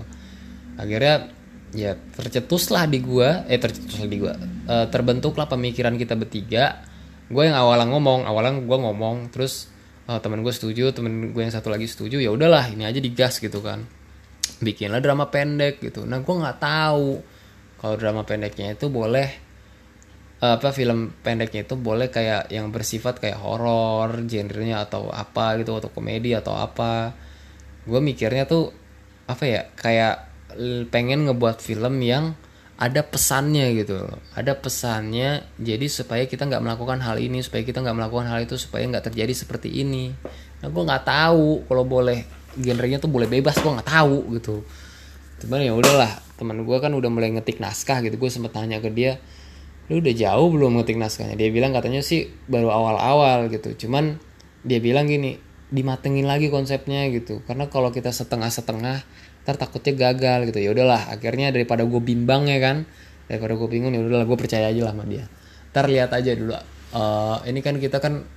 [0.78, 1.34] Akhirnya
[1.74, 4.32] ya tercetuslah di gue eh tercetuslah di gue
[4.64, 6.80] e, terbentuklah pemikiran kita bertiga.
[7.28, 9.68] Gue yang awalnya ngomong awalnya gue ngomong terus
[10.08, 13.42] oh, temen gue setuju temen gue yang satu lagi setuju ya udahlah ini aja digas
[13.42, 13.84] gitu kan.
[14.64, 16.06] Bikinlah drama pendek gitu.
[16.08, 17.20] Nah gue nggak tahu
[17.78, 19.47] kalau drama pendeknya itu boleh
[20.38, 25.90] apa film pendeknya itu boleh kayak yang bersifat kayak horor genrenya atau apa gitu atau
[25.90, 27.10] komedi atau apa.
[27.82, 28.70] Gue mikirnya tuh
[29.26, 30.30] apa ya kayak
[30.94, 32.38] pengen ngebuat film yang
[32.78, 33.98] ada pesannya gitu.
[34.38, 38.54] Ada pesannya jadi supaya kita nggak melakukan hal ini supaya kita nggak melakukan hal itu
[38.54, 40.14] supaya nggak terjadi seperti ini.
[40.62, 42.22] Nah gue nggak tahu kalau boleh
[42.54, 44.62] genrenya tuh boleh bebas gue nggak tahu gitu.
[45.42, 48.14] Cuman ya udahlah teman gue kan udah mulai ngetik naskah gitu.
[48.14, 49.18] Gue sempet tanya ke dia
[49.88, 51.36] lu udah jauh belum ngetik naskahnya?
[51.36, 53.88] Dia bilang katanya sih baru awal-awal gitu.
[53.88, 54.20] Cuman
[54.64, 55.40] dia bilang gini
[55.72, 57.40] dimatengin lagi konsepnya gitu.
[57.48, 59.04] Karena kalau kita setengah-setengah
[59.44, 60.60] ntar takutnya gagal gitu.
[60.60, 62.84] Ya udahlah akhirnya daripada gue bimbang ya kan
[63.28, 65.24] daripada gue bingung ya udahlah gue percaya aja lah sama dia.
[65.72, 68.28] Ntar lihat aja dulu uh, ini kan kita kan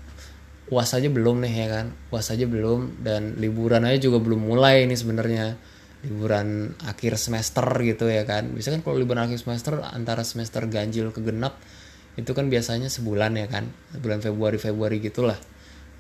[0.72, 1.86] puas aja belum nih ya kan?
[2.08, 5.60] Puas aja belum dan liburan aja juga belum mulai ini sebenarnya
[6.02, 8.50] liburan akhir semester gitu ya kan.
[8.54, 11.62] Bisa kan kalau liburan akhir semester antara semester ganjil ke genap
[12.18, 13.70] itu kan biasanya sebulan ya kan.
[14.02, 15.38] Bulan Februari Februari gitulah.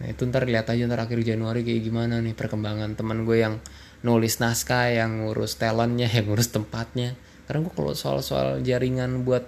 [0.02, 3.62] Nah itu ntar lihat aja ntar akhir Januari kayak gimana nih perkembangan teman gue yang
[4.02, 7.14] nulis naskah yang ngurus talentnya yang ngurus tempatnya.
[7.45, 9.45] Karena gue kalau soal-soal jaringan buat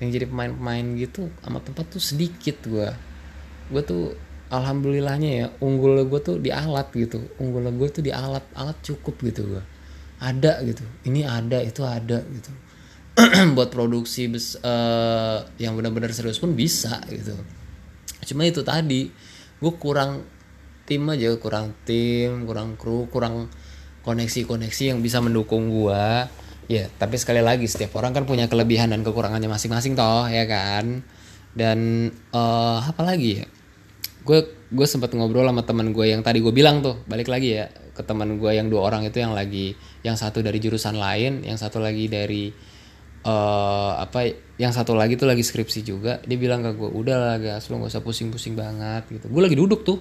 [0.00, 2.88] yang jadi pemain-pemain gitu sama tempat tuh sedikit gue
[3.68, 4.16] gue tuh
[4.48, 7.20] alhamdulillahnya ya unggul gue tuh di alat gitu.
[7.36, 9.62] Unggul gue tuh di alat alat cukup gitu gue
[10.20, 10.84] ada gitu.
[11.08, 12.52] Ini ada itu ada gitu.
[13.56, 17.34] Buat produksi bes, uh, yang benar-benar serius pun bisa gitu.
[18.28, 19.08] Cuma itu tadi
[19.60, 20.24] gue kurang
[20.88, 23.52] tim aja kurang tim kurang kru kurang
[24.02, 26.04] koneksi-koneksi yang bisa mendukung gue
[26.66, 31.02] ya tapi sekali lagi setiap orang kan punya kelebihan dan kekurangannya masing-masing toh ya kan?
[31.50, 33.46] Dan uh, apa lagi ya?
[34.22, 37.66] Gue gue sempat ngobrol sama teman gue yang tadi gue bilang tuh balik lagi ya
[37.90, 41.60] ke teman gue yang dua orang itu yang lagi yang satu dari jurusan lain yang
[41.60, 42.48] satu lagi dari
[43.24, 46.20] uh, apa yang satu lagi tuh lagi skripsi juga.
[46.24, 49.28] Dia bilang ke gue udah lah gas lo gak usah pusing-pusing banget gitu.
[49.28, 49.98] Gue lagi duduk tuh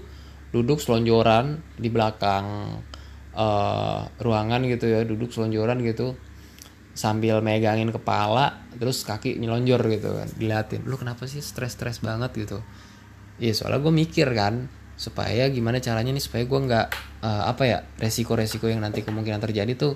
[0.49, 2.45] duduk selonjoran di belakang
[3.37, 6.17] uh, ruangan gitu ya duduk selonjoran gitu
[6.97, 10.83] sambil megangin kepala terus kaki nyelonjor gitu kan diliatin.
[10.87, 12.31] Lu kenapa sih stres-stres banget?
[12.35, 12.59] gitu.
[13.39, 14.67] Iya soalnya gue mikir kan
[14.99, 16.87] supaya gimana caranya nih supaya gue nggak
[17.23, 19.95] uh, apa ya resiko-resiko yang nanti kemungkinan terjadi tuh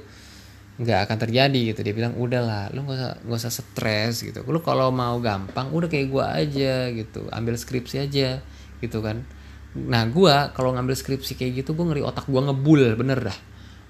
[0.80, 1.84] nggak akan terjadi gitu.
[1.84, 4.40] Dia bilang udahlah lu gak usah gak usah stres gitu.
[4.48, 7.28] Lu kalau mau gampang udah kayak gue aja gitu.
[7.36, 8.40] Ambil skripsi aja
[8.80, 9.28] gitu kan.
[9.76, 13.38] Nah gue kalau ngambil skripsi kayak gitu gue ngeri otak gue ngebul bener dah.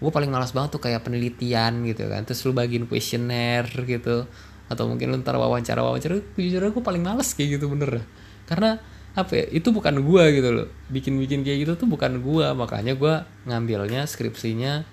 [0.02, 2.26] Gue paling malas banget tuh kayak penelitian gitu kan.
[2.26, 4.26] Terus lu bagiin kuesioner gitu.
[4.66, 8.06] Atau mungkin lu ntar wawancara wawancara jujur gue paling malas kayak gitu bener dah.
[8.50, 8.82] Karena
[9.14, 10.68] apa ya itu bukan gua gitu loh.
[10.90, 12.58] Bikin bikin kayak gitu tuh bukan gua.
[12.58, 14.84] Makanya gua ngambilnya skripsinya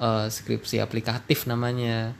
[0.00, 2.12] uh, skripsi aplikatif namanya.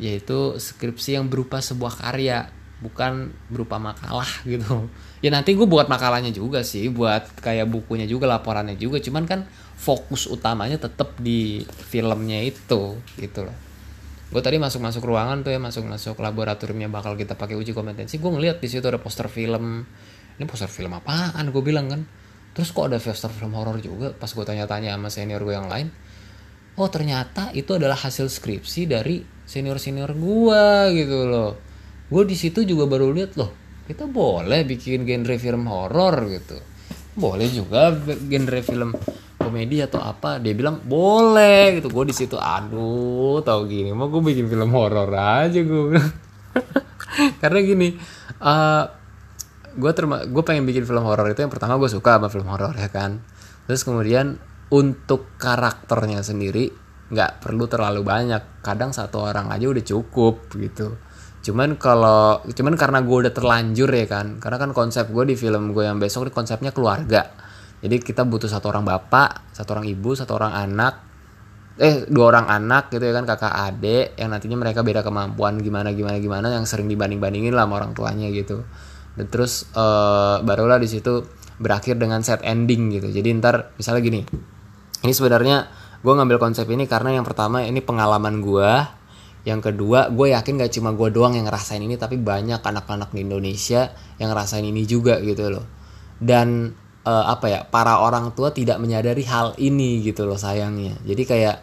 [0.00, 2.50] Yaitu skripsi yang berupa sebuah karya
[2.82, 4.88] bukan berupa makalah gitu.
[5.24, 9.00] Ya nanti gue buat makalahnya juga sih buat kayak bukunya juga laporannya juga.
[9.00, 9.48] Cuman kan
[9.78, 13.56] fokus utamanya tetap di filmnya itu gitu loh.
[14.28, 18.20] Gue tadi masuk masuk ruangan tuh ya masuk masuk laboratoriumnya bakal kita pakai uji kompetensi.
[18.20, 19.86] Gue ngeliat di situ ada poster film
[20.38, 21.44] ini poster film apaan?
[21.50, 22.02] Gue bilang kan.
[22.54, 24.14] Terus kok ada poster film horor juga?
[24.14, 25.88] Pas gue tanya-tanya sama senior gue yang lain
[26.74, 30.64] oh ternyata itu adalah hasil skripsi dari senior senior gue
[30.94, 31.52] gitu loh.
[32.10, 33.50] Gue di situ juga baru lihat loh
[33.84, 36.56] kita boleh bikin genre film horor gitu.
[37.14, 38.90] Boleh juga genre film
[39.38, 40.42] komedi atau apa.
[40.42, 41.92] Dia bilang boleh gitu.
[41.94, 45.94] Gue di situ aduh tau gini mau gue bikin film horor aja gue
[47.40, 47.94] karena gini
[48.42, 48.84] uh,
[49.74, 52.74] gue terma gue pengen bikin film horor itu yang pertama gue suka sama film horor
[52.78, 53.20] ya kan?
[53.66, 54.38] Terus kemudian
[54.70, 56.70] untuk karakternya sendiri
[57.10, 58.64] nggak perlu terlalu banyak.
[58.64, 60.96] Kadang satu orang aja udah cukup gitu.
[61.44, 64.40] Cuman kalau cuman karena gue udah terlanjur ya kan?
[64.40, 67.28] Karena kan konsep gue di film gue yang besok konsepnya keluarga.
[67.84, 70.94] Jadi kita butuh satu orang bapak satu orang ibu satu orang anak
[71.74, 73.28] eh dua orang anak gitu ya kan?
[73.28, 77.68] Kakak adik yang nantinya mereka beda kemampuan gimana gimana gimana yang sering dibanding bandingin lah
[77.68, 78.64] sama orang tuanya gitu
[79.14, 81.22] dan terus uh, barulah di situ
[81.58, 83.08] berakhir dengan set ending gitu.
[83.10, 84.20] Jadi ntar misalnya gini
[85.04, 85.70] ini sebenarnya
[86.02, 88.70] gue ngambil konsep ini karena yang pertama ini pengalaman gue
[89.44, 93.22] yang kedua gue yakin gak cuma gue doang yang ngerasain ini tapi banyak anak-anak di
[93.22, 95.64] Indonesia yang ngerasain ini juga gitu loh.
[96.18, 96.72] Dan
[97.04, 100.96] uh, apa ya para orang tua tidak menyadari hal ini gitu loh sayangnya.
[101.04, 101.56] Jadi kayak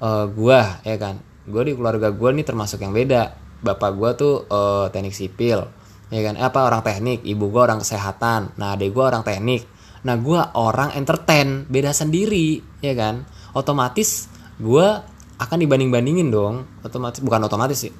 [0.00, 1.20] uh, gue ya kan?
[1.48, 3.36] Gue di keluarga gue nih termasuk yang beda.
[3.60, 5.77] Bapak gue tuh uh, teknik sipil
[6.08, 6.34] ya kan?
[6.36, 7.24] Apa orang teknik?
[7.24, 8.56] Ibu gue orang kesehatan.
[8.56, 9.64] Nah adik gue orang teknik.
[10.04, 11.68] Nah gue orang entertain.
[11.68, 13.24] Beda sendiri ya kan?
[13.56, 14.28] Otomatis
[14.60, 14.86] gue
[15.38, 16.66] akan dibanding bandingin dong.
[16.82, 17.92] Otomatis bukan otomatis sih.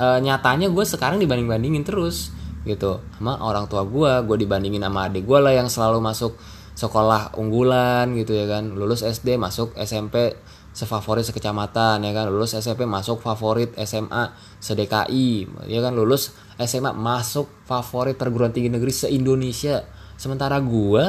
[0.00, 2.34] E, nyatanya gue sekarang dibanding bandingin terus
[2.66, 3.00] gitu.
[3.16, 6.36] Sama orang tua gue gue dibandingin sama adik gue lah yang selalu masuk
[6.74, 8.72] sekolah unggulan gitu ya kan?
[8.72, 10.34] Lulus SD masuk SMP
[10.70, 12.30] sefavorit sekecamatan ya kan?
[12.30, 14.32] Lulus SMP masuk favorit SMA
[14.62, 15.92] seDKI ya kan?
[15.94, 16.34] Lulus
[16.66, 19.80] SMA masuk favorit perguruan tinggi negeri se Indonesia
[20.20, 21.04] sementara gue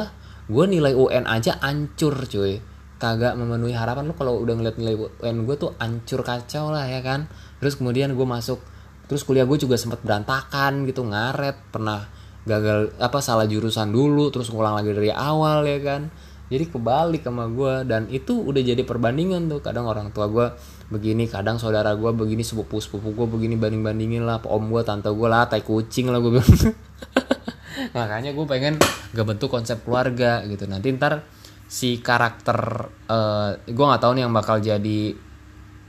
[0.52, 2.60] gue nilai UN aja ancur cuy.
[3.02, 7.02] Kagak memenuhi harapan lu kalau udah ngeliat nilai UN gue tuh ancur kacau lah ya
[7.02, 7.26] kan?
[7.58, 8.62] Terus kemudian gue masuk
[9.10, 12.08] terus kuliah gue juga sempat berantakan gitu ngaret pernah
[12.48, 16.14] gagal apa salah jurusan dulu terus ngulang lagi dari awal ya kan?
[16.52, 19.64] Jadi kebalik sama gue dan itu udah jadi perbandingan tuh.
[19.64, 20.48] Kadang orang tua gue
[20.92, 25.08] begini kadang saudara gue begini sepupu sepupu gue begini banding bandingin lah om gue tante
[25.08, 26.48] gue lah tai kucing lah gue bilang.
[27.98, 28.76] Makanya gue pengen
[29.16, 30.68] gak bentuk konsep keluarga gitu.
[30.68, 31.24] Nanti ntar
[31.72, 35.02] si karakter uh, eh, gue nggak tahu nih yang bakal jadi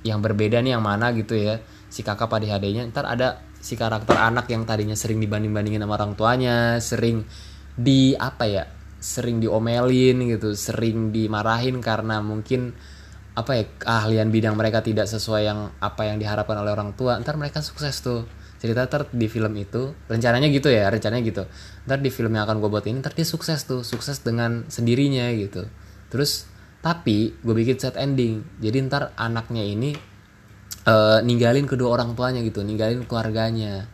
[0.06, 1.58] yang berbeda nih yang mana gitu ya.
[1.90, 5.98] Si kakak pada adanya ntar ada si karakter anak yang tadinya sering dibanding bandingin sama
[5.98, 7.26] orang tuanya sering
[7.74, 8.64] di apa ya
[9.02, 12.74] sering diomelin gitu sering dimarahin karena mungkin
[13.32, 17.40] apa ya keahlian bidang mereka tidak sesuai yang apa yang diharapkan oleh orang tua ntar
[17.40, 18.28] mereka sukses tuh.
[18.60, 21.42] Cerita ntar di film itu rencananya gitu ya rencananya gitu.
[21.88, 25.32] Ntar di film yang akan gue buat ini ntar dia sukses tuh sukses dengan sendirinya
[25.34, 25.66] gitu.
[26.12, 26.46] Terus
[26.84, 28.44] tapi gue bikin set ending.
[28.60, 29.96] Jadi ntar anaknya ini
[30.86, 33.88] uh, ninggalin kedua orang tuanya gitu ninggalin keluarganya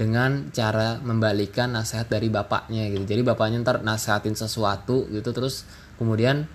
[0.00, 3.06] dengan cara membalikan nasihat dari bapaknya gitu.
[3.06, 5.62] Jadi bapaknya ntar nasihatin sesuatu gitu terus
[6.00, 6.48] kemudian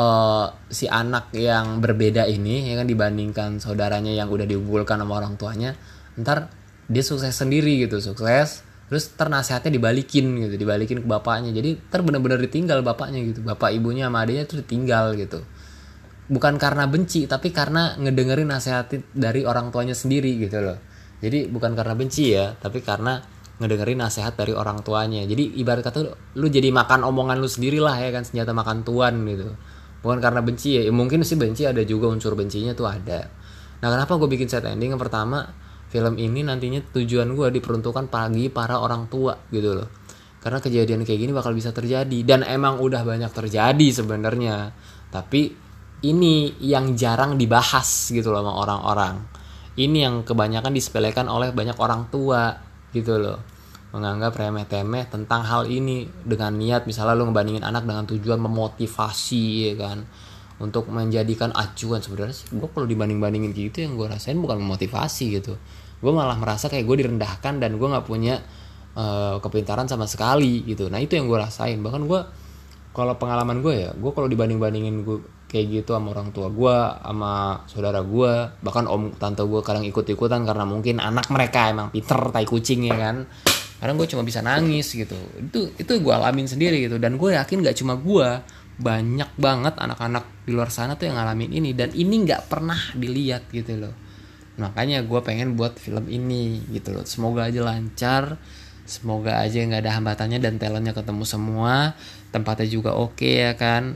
[0.00, 5.36] uh, si anak yang berbeda ini ya kan dibandingkan saudaranya yang udah diunggulkan sama orang
[5.36, 5.76] tuanya
[6.16, 6.48] ntar
[6.88, 11.54] dia sukses sendiri gitu sukses terus ternasihatnya dibalikin gitu dibalikin ke bapaknya.
[11.54, 15.46] Jadi ter bener-bener ditinggal bapaknya gitu bapak ibunya sama adiknya tuh ditinggal gitu.
[16.26, 20.82] Bukan karena benci tapi karena ngedengerin nasihat dari orang tuanya sendiri gitu loh.
[21.22, 23.22] Jadi bukan karena benci ya tapi karena
[23.62, 25.22] ngedengerin nasihat dari orang tuanya.
[25.22, 29.22] Jadi ibarat kata lu jadi makan omongan lu sendiri lah ya kan senjata makan tuan
[29.22, 29.54] gitu
[30.00, 33.28] bukan karena benci ya, ya mungkin sih benci ada juga unsur bencinya tuh ada.
[33.80, 34.96] Nah kenapa gue bikin set ending?
[34.96, 35.48] Yang pertama
[35.92, 39.88] film ini nantinya tujuan gue diperuntukkan pagi para orang tua gitu loh.
[40.40, 42.18] Karena kejadian kayak gini bakal bisa terjadi.
[42.24, 44.72] Dan emang udah banyak terjadi sebenarnya.
[45.12, 45.52] Tapi
[46.08, 49.14] ini yang jarang dibahas gitu loh sama orang-orang.
[49.76, 52.56] Ini yang kebanyakan disepelekan oleh banyak orang tua
[52.96, 53.49] gitu loh
[53.90, 59.74] menganggap remeh-temeh tentang hal ini dengan niat misalnya lo ngebandingin anak dengan tujuan memotivasi ya
[59.78, 60.06] kan?
[60.60, 62.04] Untuk menjadikan acuan.
[62.04, 65.56] Sebenarnya sih gue kalau dibanding bandingin gitu yang gue rasain bukan memotivasi gitu.
[66.00, 68.38] Gue malah merasa kayak gue direndahkan dan gue nggak punya
[68.94, 70.92] uh, kepintaran sama sekali gitu.
[70.92, 71.80] Nah itu yang gue rasain.
[71.80, 72.20] Bahkan gue
[72.90, 76.76] kalau pengalaman gue ya gue kalau dibanding bandingin gue kayak gitu sama orang tua gue
[77.02, 78.32] sama saudara gue
[78.62, 82.86] bahkan om tante gue kadang ikut ikutan karena mungkin anak mereka emang pinter tai kucing
[82.86, 83.26] ya kan
[83.80, 85.16] kadang gue cuma bisa nangis gitu.
[85.40, 87.00] Itu itu gue alamin sendiri gitu.
[87.00, 88.28] Dan gue yakin gak cuma gue
[88.80, 91.72] banyak banget anak-anak di luar sana tuh yang ngalamin ini.
[91.72, 93.94] Dan ini nggak pernah dilihat gitu loh.
[94.60, 97.08] Makanya gue pengen buat film ini gitu loh.
[97.08, 98.36] Semoga aja lancar
[98.90, 101.94] semoga aja nggak ada hambatannya dan talentnya ketemu semua.
[102.34, 103.94] Tempatnya juga oke okay, ya kan.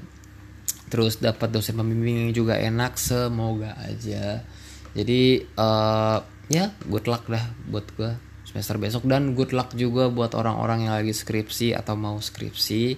[0.89, 4.47] Terus dapat dosen pembimbing yang juga enak semoga aja.
[4.95, 9.03] Jadi uh, ya good luck dah buat gue semester besok.
[9.11, 12.95] Dan good luck juga buat orang-orang yang lagi skripsi atau mau skripsi.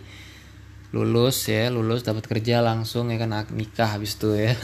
[0.92, 4.52] Lulus ya lulus dapat kerja langsung ya kan nikah habis itu ya.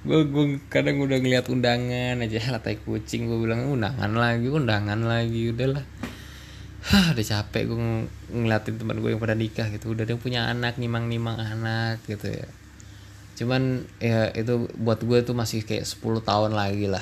[0.00, 5.52] Gue gue kadang udah ngeliat undangan aja latai kucing gue bilang undangan lagi undangan lagi
[5.52, 5.84] udahlah
[6.80, 9.92] Hah, udah capek gue ng ngeliatin teman gue yang pada nikah gitu.
[9.92, 12.48] Udah yang punya anak nimang nimang anak gitu ya
[13.40, 17.00] cuman ya itu buat gue tuh masih kayak 10 tahun lagi lah.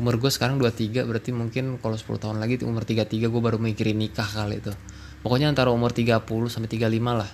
[0.00, 4.00] Umur gue sekarang 23 berarti mungkin kalau 10 tahun lagi umur 33 gue baru mikirin
[4.00, 4.72] nikah kali itu.
[5.20, 7.28] Pokoknya antara umur 30 sampai 35 lah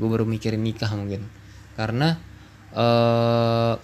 [0.00, 1.28] gue baru mikirin nikah mungkin.
[1.76, 2.16] Karena
[2.72, 3.74] eh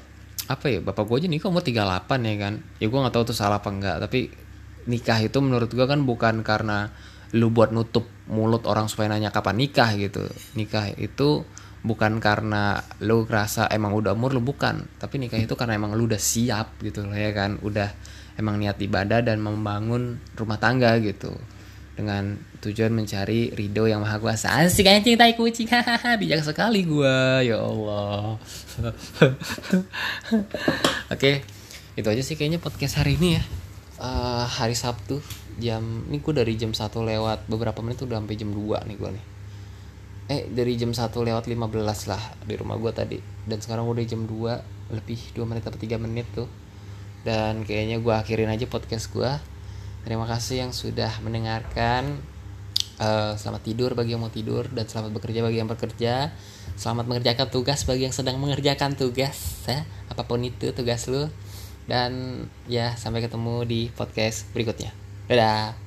[0.49, 1.77] apa ya bapak gue aja nikah umur 38
[2.25, 2.55] ya kan.
[2.81, 4.33] Ya gue nggak tahu tuh salah apa enggak tapi
[4.89, 6.97] nikah itu menurut gue kan bukan karena
[7.37, 10.25] lu buat nutup mulut orang supaya nanya kapan nikah gitu.
[10.57, 11.45] Nikah itu
[11.83, 14.87] bukan karena lu ngerasa emang udah umur lu bukan.
[14.99, 17.59] Tapi nikah itu karena emang lu udah siap gitu loh ya kan?
[17.61, 17.91] Udah
[18.39, 21.35] emang niat ibadah dan membangun rumah tangga gitu.
[21.93, 24.49] Dengan tujuan mencari ridho yang maha kuasa.
[24.65, 27.45] Asik anjing tai kucing hahaha bijak sekali gua.
[27.45, 28.39] Ya Allah.
[31.15, 31.45] Oke
[31.93, 33.45] itu aja sih kayaknya podcast hari ini ya.
[34.03, 35.21] Uh, hari Sabtu
[35.61, 37.45] jam ini gue dari jam 1 lewat.
[37.51, 39.25] Beberapa menit udah sampai jam 2 nih gue nih
[40.31, 43.19] eh dari jam 1 lewat 15 lah di rumah gue tadi.
[43.47, 46.47] Dan sekarang udah jam 2 lebih 2 menit atau 3 menit tuh.
[47.23, 49.31] Dan kayaknya gue akhirin aja podcast gue
[50.03, 52.19] terima kasih yang sudah mendengarkan.
[53.03, 56.31] Uh, selamat tidur bagi yang mau tidur dan selamat bekerja bagi yang bekerja.
[56.79, 59.83] Selamat mengerjakan tugas bagi yang sedang mengerjakan tugas ya.
[60.07, 61.27] Apa pun itu tugas lu.
[61.89, 64.95] Dan ya sampai ketemu di podcast berikutnya.
[65.27, 65.82] Dadah